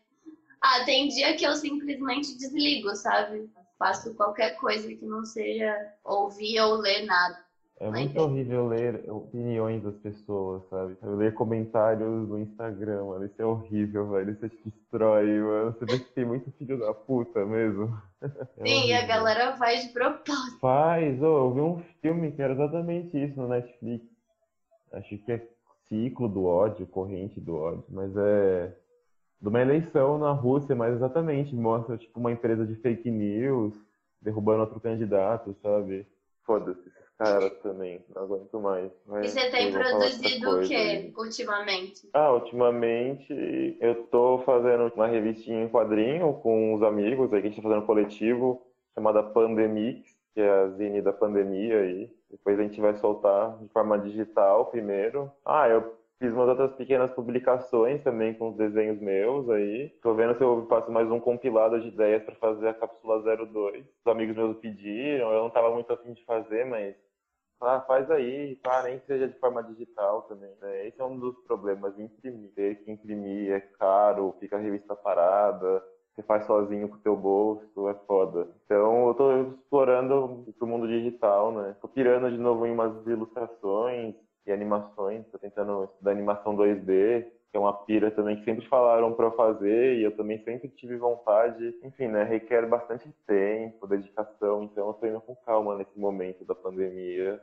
Ah, 0.61 0.83
tem 0.83 1.07
dia 1.07 1.35
que 1.35 1.45
eu 1.45 1.55
simplesmente 1.55 2.37
desligo, 2.37 2.93
sabe? 2.95 3.49
Faço 3.77 4.15
qualquer 4.15 4.57
coisa 4.57 4.87
que 4.87 5.05
não 5.05 5.23
seja 5.25 5.93
ouvir 6.03 6.59
ou 6.59 6.75
ler 6.75 7.05
nada. 7.05 7.44
É 7.77 7.89
muito 7.89 8.17
horrível 8.17 8.67
ler 8.67 9.03
opiniões 9.09 9.83
das 9.83 9.95
pessoas, 9.97 10.63
sabe? 10.69 10.95
Ler 11.03 11.33
comentários 11.33 12.29
no 12.29 12.39
Instagram, 12.39 13.03
mano. 13.03 13.25
Isso 13.25 13.41
é 13.41 13.45
horrível, 13.45 14.09
velho. 14.11 14.31
Isso 14.31 14.47
te 14.47 14.69
destrói, 14.69 15.39
mano. 15.39 15.73
Você 15.73 15.85
vê 15.85 15.99
que 15.99 16.13
tem 16.13 16.25
muito 16.25 16.49
filho 16.53 16.79
da 16.79 16.93
puta 16.93 17.45
mesmo. 17.45 17.95
É 18.57 18.65
Sim, 18.65 18.77
horrível. 18.77 18.97
a 18.97 19.05
galera 19.05 19.57
faz 19.57 19.83
de 19.83 19.93
propósito. 19.93 20.59
Faz, 20.59 21.21
oh, 21.21 21.25
eu 21.25 21.53
vi 21.53 21.61
um 21.61 21.79
filme 22.01 22.31
que 22.31 22.41
era 22.41 22.53
exatamente 22.53 23.15
isso 23.23 23.39
no 23.39 23.47
Netflix. 23.47 24.03
Acho 24.93 25.17
que 25.19 25.31
é 25.31 25.47
Ciclo 25.87 26.27
do 26.27 26.45
Ódio, 26.45 26.87
Corrente 26.87 27.39
do 27.39 27.55
Ódio, 27.55 27.83
mas 27.89 28.15
é 28.17 28.73
de 29.39 29.47
uma 29.47 29.61
eleição 29.61 30.17
na 30.17 30.31
Rússia, 30.31 30.75
mas 30.75 30.95
exatamente 30.95 31.53
mostra 31.53 31.97
tipo 31.97 32.19
uma 32.19 32.31
empresa 32.31 32.65
de 32.65 32.73
fake 32.75 33.11
news 33.11 33.75
derrubando 34.19 34.61
outro 34.61 34.79
candidato, 34.79 35.55
sabe? 35.61 36.07
Foda-se 36.45 36.95
cara 37.17 37.49
também, 37.49 38.03
não 38.13 38.23
aguento 38.23 38.59
mais. 38.59 38.91
e 39.23 39.27
você 39.27 39.49
tem 39.49 39.71
produzido 39.71 40.57
o 40.57 40.61
que 40.61 41.13
ultimamente? 41.17 42.09
Ah, 42.13 42.33
ultimamente 42.33 43.77
eu 43.79 44.03
tô 44.07 44.39
fazendo 44.45 44.91
uma 44.95 45.07
revistinha 45.07 45.63
em 45.63 45.69
quadrinho 45.69 46.33
com 46.41 46.73
uns 46.73 46.83
amigos 46.83 47.31
aí 47.33 47.41
que 47.41 47.47
a 47.47 47.49
gente 47.49 47.57
tá 47.57 47.63
fazendo 47.63 47.83
um 47.83 47.85
coletivo 47.85 48.61
chamada 48.93 49.23
Pandemix, 49.23 50.09
que 50.33 50.41
é 50.41 50.49
a 50.49 50.69
zine 50.69 51.01
da 51.01 51.13
pandemia 51.13 51.79
aí. 51.79 52.09
Depois 52.29 52.59
a 52.59 52.63
gente 52.63 52.81
vai 52.81 52.95
soltar 52.95 53.57
de 53.59 53.69
forma 53.69 53.97
digital 53.97 54.65
primeiro. 54.65 55.31
Ah, 55.45 55.69
eu 55.69 55.97
Fiz 56.17 56.31
umas 56.31 56.47
outras 56.47 56.73
pequenas 56.75 57.11
publicações 57.11 58.01
também 58.01 58.33
com 58.33 58.49
os 58.49 58.55
desenhos 58.55 58.99
meus 59.01 59.49
aí. 59.49 59.89
Tô 60.01 60.13
vendo 60.13 60.33
se 60.35 60.41
eu 60.41 60.65
faço 60.67 60.89
mais 60.89 61.11
um 61.11 61.19
compilado 61.19 61.79
de 61.81 61.89
ideias 61.89 62.23
para 62.23 62.35
fazer 62.35 62.69
a 62.69 62.73
cápsula 62.73 63.21
02. 63.21 63.85
Os 63.85 64.07
amigos 64.11 64.35
meus 64.35 64.57
pediram, 64.57 65.31
eu 65.31 65.43
não 65.43 65.49
tava 65.49 65.71
muito 65.71 65.91
afim 65.91 66.13
de 66.13 66.23
fazer, 66.23 66.65
mas 66.65 66.95
ah, 67.59 67.81
faz 67.81 68.09
aí, 68.11 68.55
tá, 68.63 68.83
nem 68.83 68.99
que 68.99 69.05
seja 69.07 69.27
de 69.27 69.37
forma 69.39 69.61
digital 69.63 70.21
também. 70.23 70.53
Né? 70.61 70.87
Esse 70.87 71.01
é 71.01 71.03
um 71.03 71.19
dos 71.19 71.37
problemas, 71.45 71.99
imprimir. 71.99 72.51
Ter 72.53 72.75
que 72.83 72.91
imprimir 72.91 73.51
é 73.51 73.59
caro, 73.59 74.35
fica 74.39 74.55
a 74.55 74.59
revista 74.59 74.95
parada, 74.95 75.83
você 76.15 76.23
faz 76.23 76.45
sozinho 76.45 76.87
com 76.87 76.95
o 76.95 76.99
teu 76.99 77.15
bolso, 77.17 77.89
é 77.89 77.93
foda. 78.07 78.47
Então 78.65 79.09
eu 79.09 79.13
tô 79.15 79.41
explorando 79.41 80.45
pro 80.57 80.67
mundo 80.67 80.87
digital, 80.87 81.51
né? 81.51 81.75
Tô 81.81 81.89
pirando 81.89 82.31
de 82.31 82.37
novo 82.37 82.65
em 82.65 82.71
umas 82.71 83.05
ilustrações 83.05 84.15
e 84.45 84.51
animações, 84.51 85.25
tô 85.31 85.37
tentando 85.37 85.85
estudar 85.85 86.11
animação 86.11 86.55
2D, 86.55 87.25
que 87.51 87.57
é 87.57 87.59
uma 87.59 87.73
pira 87.85 88.11
também 88.11 88.37
que 88.37 88.43
sempre 88.45 88.67
falaram 88.67 89.13
para 89.13 89.25
eu 89.25 89.31
fazer 89.31 89.95
e 89.95 90.03
eu 90.03 90.15
também 90.15 90.43
sempre 90.43 90.69
tive 90.69 90.97
vontade. 90.97 91.77
Enfim, 91.83 92.07
né, 92.07 92.23
requer 92.23 92.67
bastante 92.67 93.09
tempo, 93.25 93.87
dedicação, 93.87 94.63
então 94.63 94.87
eu 94.87 94.93
tô 94.93 95.07
indo 95.07 95.21
com 95.21 95.35
calma 95.37 95.75
nesse 95.75 95.97
momento 95.97 96.45
da 96.45 96.53
pandemia, 96.53 97.41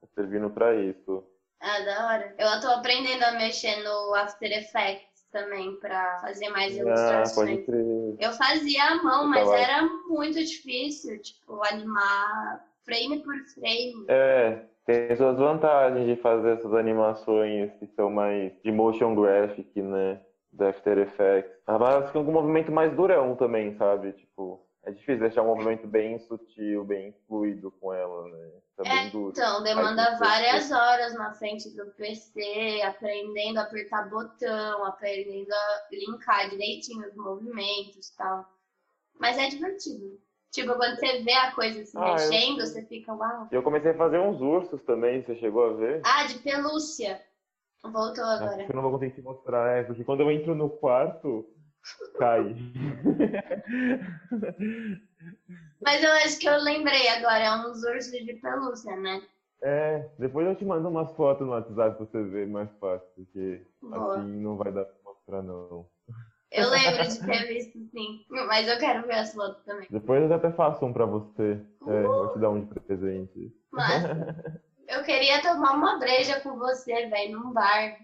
tá 0.00 0.06
servindo 0.14 0.50
para 0.50 0.74
isso. 0.74 1.24
Ah, 1.60 1.80
da 1.80 2.06
hora. 2.06 2.34
Eu 2.38 2.60
tô 2.60 2.68
aprendendo 2.68 3.24
a 3.24 3.32
mexer 3.32 3.82
no 3.82 4.14
After 4.14 4.50
Effects 4.52 5.26
também 5.32 5.76
para 5.76 6.20
fazer 6.20 6.48
mais 6.50 6.76
ilustrações. 6.76 7.30
Ah, 7.30 7.34
pode 7.34 7.62
crer. 7.64 8.16
Eu 8.20 8.32
fazia 8.32 8.84
à 8.84 9.02
mão, 9.02 9.22
eu 9.24 9.28
mas 9.28 9.44
tava... 9.44 9.58
era 9.58 9.82
muito 10.08 10.38
difícil, 10.38 11.20
tipo, 11.20 11.62
animar 11.64 12.64
frame 12.84 13.22
por 13.22 13.36
frame. 13.54 14.04
É, 14.08 14.64
tem 14.88 15.14
suas 15.18 15.36
vantagens 15.36 16.06
de 16.06 16.16
fazer 16.22 16.56
essas 16.56 16.72
animações 16.72 17.70
que 17.78 17.86
são 17.88 18.08
mais 18.08 18.50
de 18.64 18.72
motion 18.72 19.14
graphic, 19.14 19.82
né? 19.82 20.18
Do 20.50 20.64
After 20.64 20.96
Effects. 20.96 21.52
Mas 21.66 22.10
com 22.10 22.20
um 22.20 22.32
movimento 22.32 22.72
mais 22.72 22.90
durão 22.96 23.36
também, 23.36 23.76
sabe? 23.76 24.14
Tipo, 24.14 24.66
é 24.84 24.90
difícil 24.90 25.18
deixar 25.18 25.42
um 25.42 25.54
movimento 25.54 25.86
bem 25.86 26.18
sutil, 26.20 26.84
bem 26.84 27.14
fluido 27.26 27.70
com 27.72 27.92
ela, 27.92 28.28
né? 28.28 28.50
Também 28.78 29.08
é, 29.08 29.10
duro. 29.10 29.32
Então, 29.36 29.62
demanda 29.62 30.16
várias 30.16 30.72
horas 30.72 31.12
na 31.12 31.34
frente 31.34 31.68
do 31.76 31.84
PC, 31.90 32.80
aprendendo 32.82 33.58
a 33.58 33.64
apertar 33.64 34.08
botão, 34.08 34.86
aprendendo 34.86 35.52
a 35.52 35.88
linkar 35.92 36.48
direitinho 36.48 37.06
os 37.06 37.14
movimentos 37.14 38.08
e 38.08 38.16
tal. 38.16 38.46
Mas 39.20 39.36
é 39.36 39.50
divertido. 39.50 40.18
Tipo, 40.62 40.74
quando 40.74 40.96
você 40.96 41.22
vê 41.22 41.32
a 41.32 41.52
coisa 41.52 41.84
se 41.84 41.96
ah, 41.96 42.12
mexendo, 42.12 42.60
eu... 42.60 42.66
você 42.66 42.82
fica 42.82 43.14
uau. 43.14 43.46
Eu 43.52 43.62
comecei 43.62 43.92
a 43.92 43.96
fazer 43.96 44.18
uns 44.18 44.40
ursos 44.40 44.82
também, 44.82 45.22
você 45.22 45.36
chegou 45.36 45.70
a 45.70 45.72
ver? 45.74 46.00
Ah, 46.04 46.26
de 46.26 46.38
pelúcia. 46.40 47.22
Voltou 47.82 48.24
agora. 48.24 48.56
Acho 48.56 48.66
que 48.66 48.72
eu 48.72 48.76
não 48.76 48.82
vou 48.82 48.90
conseguir 48.92 49.14
te 49.14 49.22
mostrar, 49.22 49.78
é, 49.78 49.84
porque 49.84 50.02
quando 50.02 50.20
eu 50.20 50.30
entro 50.32 50.54
no 50.54 50.68
quarto, 50.68 51.48
cai. 52.18 52.54
Mas 55.80 56.02
eu 56.02 56.10
acho 56.24 56.40
que 56.40 56.48
eu 56.48 56.58
lembrei 56.58 57.08
agora, 57.08 57.44
é 57.44 57.56
uns 57.56 57.84
ursos 57.84 58.10
de 58.10 58.34
pelúcia, 58.34 58.96
né? 58.96 59.22
É, 59.62 60.08
depois 60.18 60.46
eu 60.46 60.56
te 60.56 60.64
mando 60.64 60.88
umas 60.88 61.12
fotos 61.14 61.46
no 61.46 61.52
WhatsApp 61.52 61.96
pra 61.96 62.06
você 62.06 62.22
ver 62.24 62.48
mais 62.48 62.70
fácil, 62.78 63.08
porque 63.14 63.64
Boa. 63.80 64.16
assim 64.16 64.40
não 64.40 64.56
vai 64.56 64.72
dar 64.72 64.84
pra 64.84 64.96
mostrar 65.04 65.42
não. 65.42 65.86
Eu 66.50 66.68
lembro 66.70 67.06
de 67.06 67.26
ter 67.26 67.46
visto, 67.46 67.78
sim. 67.90 68.24
Mas 68.28 68.68
eu 68.68 68.78
quero 68.78 69.06
ver 69.06 69.14
as 69.14 69.34
fotos 69.34 69.62
também. 69.64 69.86
Depois 69.90 70.22
eu 70.22 70.34
até 70.34 70.50
faço 70.52 70.84
um 70.84 70.92
pra 70.92 71.06
você. 71.06 71.60
É, 71.86 72.02
vou 72.02 72.32
te 72.32 72.38
dar 72.38 72.50
um 72.50 72.64
de 72.64 72.80
presente. 72.80 73.52
Mas 73.70 74.04
eu 74.88 75.02
queria 75.04 75.42
tomar 75.42 75.72
uma 75.72 75.98
breja 75.98 76.40
com 76.40 76.58
você, 76.58 77.06
velho, 77.08 77.38
num 77.38 77.52
bar. 77.52 77.96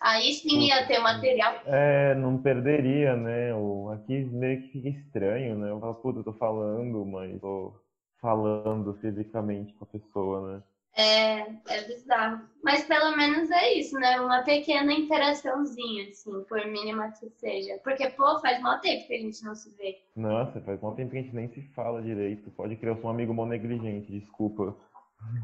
Aí 0.00 0.34
sim 0.34 0.66
ia 0.66 0.86
ter 0.86 0.98
material. 0.98 1.54
É, 1.66 2.14
não 2.16 2.42
perderia, 2.42 3.16
né? 3.16 3.54
O, 3.54 3.90
aqui 3.90 4.24
meio 4.24 4.60
que 4.62 4.68
fica 4.72 4.88
estranho, 4.88 5.56
né? 5.56 5.70
Eu 5.70 5.80
falo, 5.80 5.94
puta, 5.94 6.18
eu 6.18 6.24
tô 6.24 6.32
falando, 6.32 7.04
mas 7.06 7.40
tô 7.40 7.80
falando 8.20 8.94
fisicamente 8.94 9.72
com 9.74 9.84
a 9.84 9.88
pessoa, 9.88 10.52
né? 10.56 10.62
É, 10.96 11.40
é 11.68 11.82
bizarro. 11.88 12.48
Mas 12.62 12.84
pelo 12.84 13.16
menos 13.16 13.50
é 13.50 13.74
isso, 13.74 13.96
né? 13.98 14.20
Uma 14.20 14.42
pequena 14.42 14.92
interaçãozinha, 14.92 16.08
assim, 16.08 16.44
por 16.44 16.64
mínima 16.66 17.10
que 17.12 17.28
seja. 17.30 17.78
Porque, 17.82 18.08
pô, 18.10 18.38
faz 18.40 18.60
mal 18.60 18.78
tempo 18.80 19.06
que 19.06 19.14
a 19.14 19.18
gente 19.18 19.42
não 19.44 19.54
se 19.56 19.70
vê. 19.76 19.98
Nossa, 20.14 20.60
faz 20.60 20.80
mal 20.80 20.94
tempo 20.94 21.10
que 21.10 21.18
a 21.18 21.22
gente 21.22 21.34
nem 21.34 21.48
se 21.48 21.62
fala 21.74 22.00
direito. 22.00 22.50
Pode 22.52 22.76
crer, 22.76 22.92
eu 22.92 23.00
sou 23.00 23.06
um 23.06 23.14
amigo 23.14 23.34
mal 23.34 23.46
negligente, 23.46 24.12
desculpa. 24.12 24.76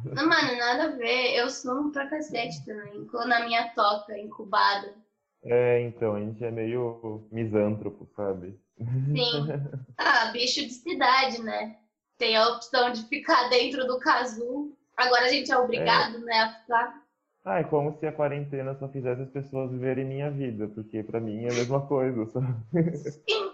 Não, 0.04 0.28
mano, 0.28 0.56
nada 0.56 0.84
a 0.84 0.96
ver. 0.96 1.34
Eu 1.34 1.50
sumo 1.50 1.90
pra 1.90 2.08
cacete 2.08 2.64
também. 2.64 3.08
Na 3.26 3.44
minha 3.44 3.68
toca, 3.74 4.16
incubada. 4.18 4.94
É, 5.42 5.80
então, 5.82 6.14
a 6.14 6.20
gente 6.20 6.44
é 6.44 6.50
meio 6.50 7.26
misântropo, 7.32 8.06
sabe? 8.14 8.58
Sim. 8.78 9.48
Ah, 10.02 10.30
bicho 10.32 10.62
de 10.62 10.72
cidade, 10.72 11.42
né? 11.42 11.76
Tem 12.16 12.34
a 12.34 12.48
opção 12.48 12.90
de 12.90 13.06
ficar 13.06 13.50
dentro 13.50 13.86
do 13.86 13.98
casulo. 13.98 14.74
Agora 15.00 15.24
a 15.24 15.28
gente 15.28 15.50
é 15.50 15.56
obrigado, 15.56 16.16
é. 16.16 16.20
né, 16.20 16.40
a 16.40 16.48
ficar. 16.60 17.02
Ah, 17.44 17.60
é 17.60 17.64
como 17.64 17.96
se 17.98 18.06
a 18.06 18.12
quarentena 18.12 18.74
só 18.74 18.88
fizesse 18.88 19.22
as 19.22 19.30
pessoas 19.30 19.70
viverem 19.70 20.04
minha 20.04 20.30
vida, 20.30 20.68
porque 20.68 21.02
para 21.02 21.20
mim 21.20 21.44
é 21.44 21.50
a 21.50 21.54
mesma 21.54 21.86
coisa? 21.86 22.26
Sim. 22.26 23.50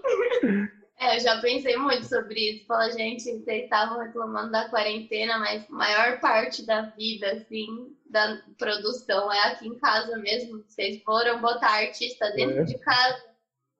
É, 0.98 1.16
eu 1.16 1.20
já 1.20 1.40
pensei 1.40 1.76
muito 1.76 2.06
sobre 2.06 2.40
isso. 2.40 2.66
Fala, 2.66 2.90
gente, 2.90 3.22
vocês 3.22 3.64
estavam 3.64 3.98
reclamando 3.98 4.50
da 4.50 4.68
quarentena, 4.68 5.38
mas 5.38 5.68
maior 5.68 6.18
parte 6.20 6.64
da 6.64 6.82
vida, 6.96 7.32
assim, 7.32 7.94
da 8.10 8.40
produção 8.58 9.30
é 9.30 9.52
aqui 9.52 9.68
em 9.68 9.78
casa 9.78 10.16
mesmo. 10.16 10.64
Vocês 10.66 11.02
foram 11.02 11.40
botar 11.40 11.82
artista 11.82 12.30
dentro 12.32 12.60
é. 12.60 12.64
de 12.64 12.78
casa, 12.78 13.22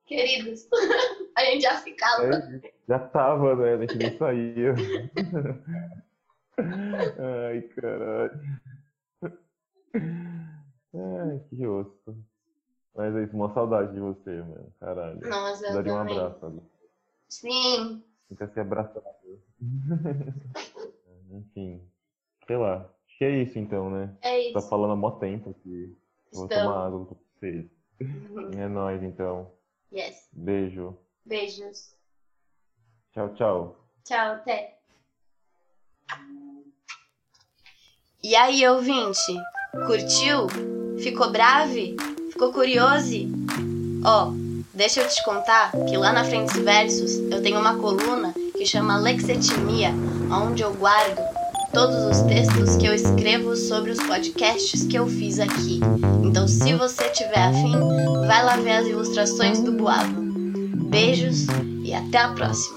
queridos. 0.07 0.69
a 1.37 1.45
gente 1.47 1.63
já 1.63 1.79
ficava. 1.79 2.27
É, 2.27 2.73
já 2.87 2.99
tava, 2.99 3.57
né? 3.57 3.75
A 3.75 3.79
gente 3.79 3.97
nem 3.97 4.19
saía. 4.19 4.75
Ai, 7.49 7.61
caralho. 7.63 8.41
Ai, 10.95 11.41
que 11.49 11.67
osso. 11.67 12.17
Mas 12.95 13.15
é 13.15 13.25
isso, 13.25 13.37
uma 13.37 13.53
saudade 13.53 13.93
de 13.93 14.01
você, 14.01 14.43
mano. 14.43 14.73
Caralho. 14.81 15.21
Nossa, 15.29 15.73
Daria 15.73 15.93
um 15.93 15.99
abraço 15.99 16.47
ali. 16.47 16.63
Sim. 17.29 18.03
Fica 18.29 18.49
se 18.49 18.61
abraçado. 18.61 19.05
Enfim. 21.31 21.83
Sei 22.47 22.57
lá. 22.57 22.91
Acho 23.07 23.19
que 23.19 23.25
é 23.25 23.43
isso 23.43 23.59
então, 23.59 23.91
né? 23.91 24.17
É 24.23 24.41
isso. 24.41 24.55
Tá 24.55 24.63
falando 24.63 24.93
há 24.93 24.97
mó 24.97 25.11
tempo 25.13 25.55
que 25.63 25.97
vou 26.33 26.49
tomar 26.49 26.87
água 26.87 27.05
com 27.07 27.17
vocês. 27.35 27.67
é 28.57 28.69
nóis 28.69 29.03
então. 29.03 29.53
Yes. 29.93 30.29
Beijo. 30.33 30.97
Beijos. 31.25 31.95
Tchau, 33.13 33.35
tchau. 33.35 33.89
Tchau, 34.05 34.35
até. 34.35 34.76
E 38.23 38.35
aí, 38.35 38.67
ouvinte? 38.67 39.41
Curtiu? 39.87 40.47
Ficou 40.99 41.31
brave? 41.31 41.97
Ficou 42.33 42.53
curioso? 42.53 43.29
Ó, 44.05 44.29
oh, 44.29 44.33
deixa 44.75 45.01
eu 45.01 45.09
te 45.09 45.23
contar 45.25 45.71
que 45.89 45.97
lá 45.97 46.13
na 46.13 46.25
Frentes 46.25 46.57
Versos 46.57 47.19
eu 47.31 47.43
tenho 47.43 47.61
uma 47.61 47.77
coluna 47.77 48.35
que 48.57 48.65
chama 48.65 48.99
Lexetimia, 48.99 49.91
onde 50.31 50.63
eu 50.63 50.73
guardo 50.75 51.21
todos 51.73 51.97
os 51.97 52.23
textos 52.23 52.77
que 52.77 52.87
eu 52.87 52.95
escrevo 52.95 53.55
sobre 53.55 53.91
os 53.91 54.03
podcasts 54.03 54.85
que 54.85 54.97
eu 54.97 55.07
fiz 55.07 55.39
aqui. 55.39 55.81
Então, 56.25 56.49
se 56.49 56.75
você 56.75 57.09
tiver 57.11 57.39
afim, 57.39 57.73
vai 58.27 58.43
lá 58.43 58.57
ver 58.57 58.73
as 58.73 58.87
ilustrações 58.87 59.61
do 59.61 59.73
Boavo. 59.73 60.23
Beijos 60.89 61.47
e 61.85 61.93
até 61.95 62.19
a 62.19 62.29
próxima! 62.31 62.77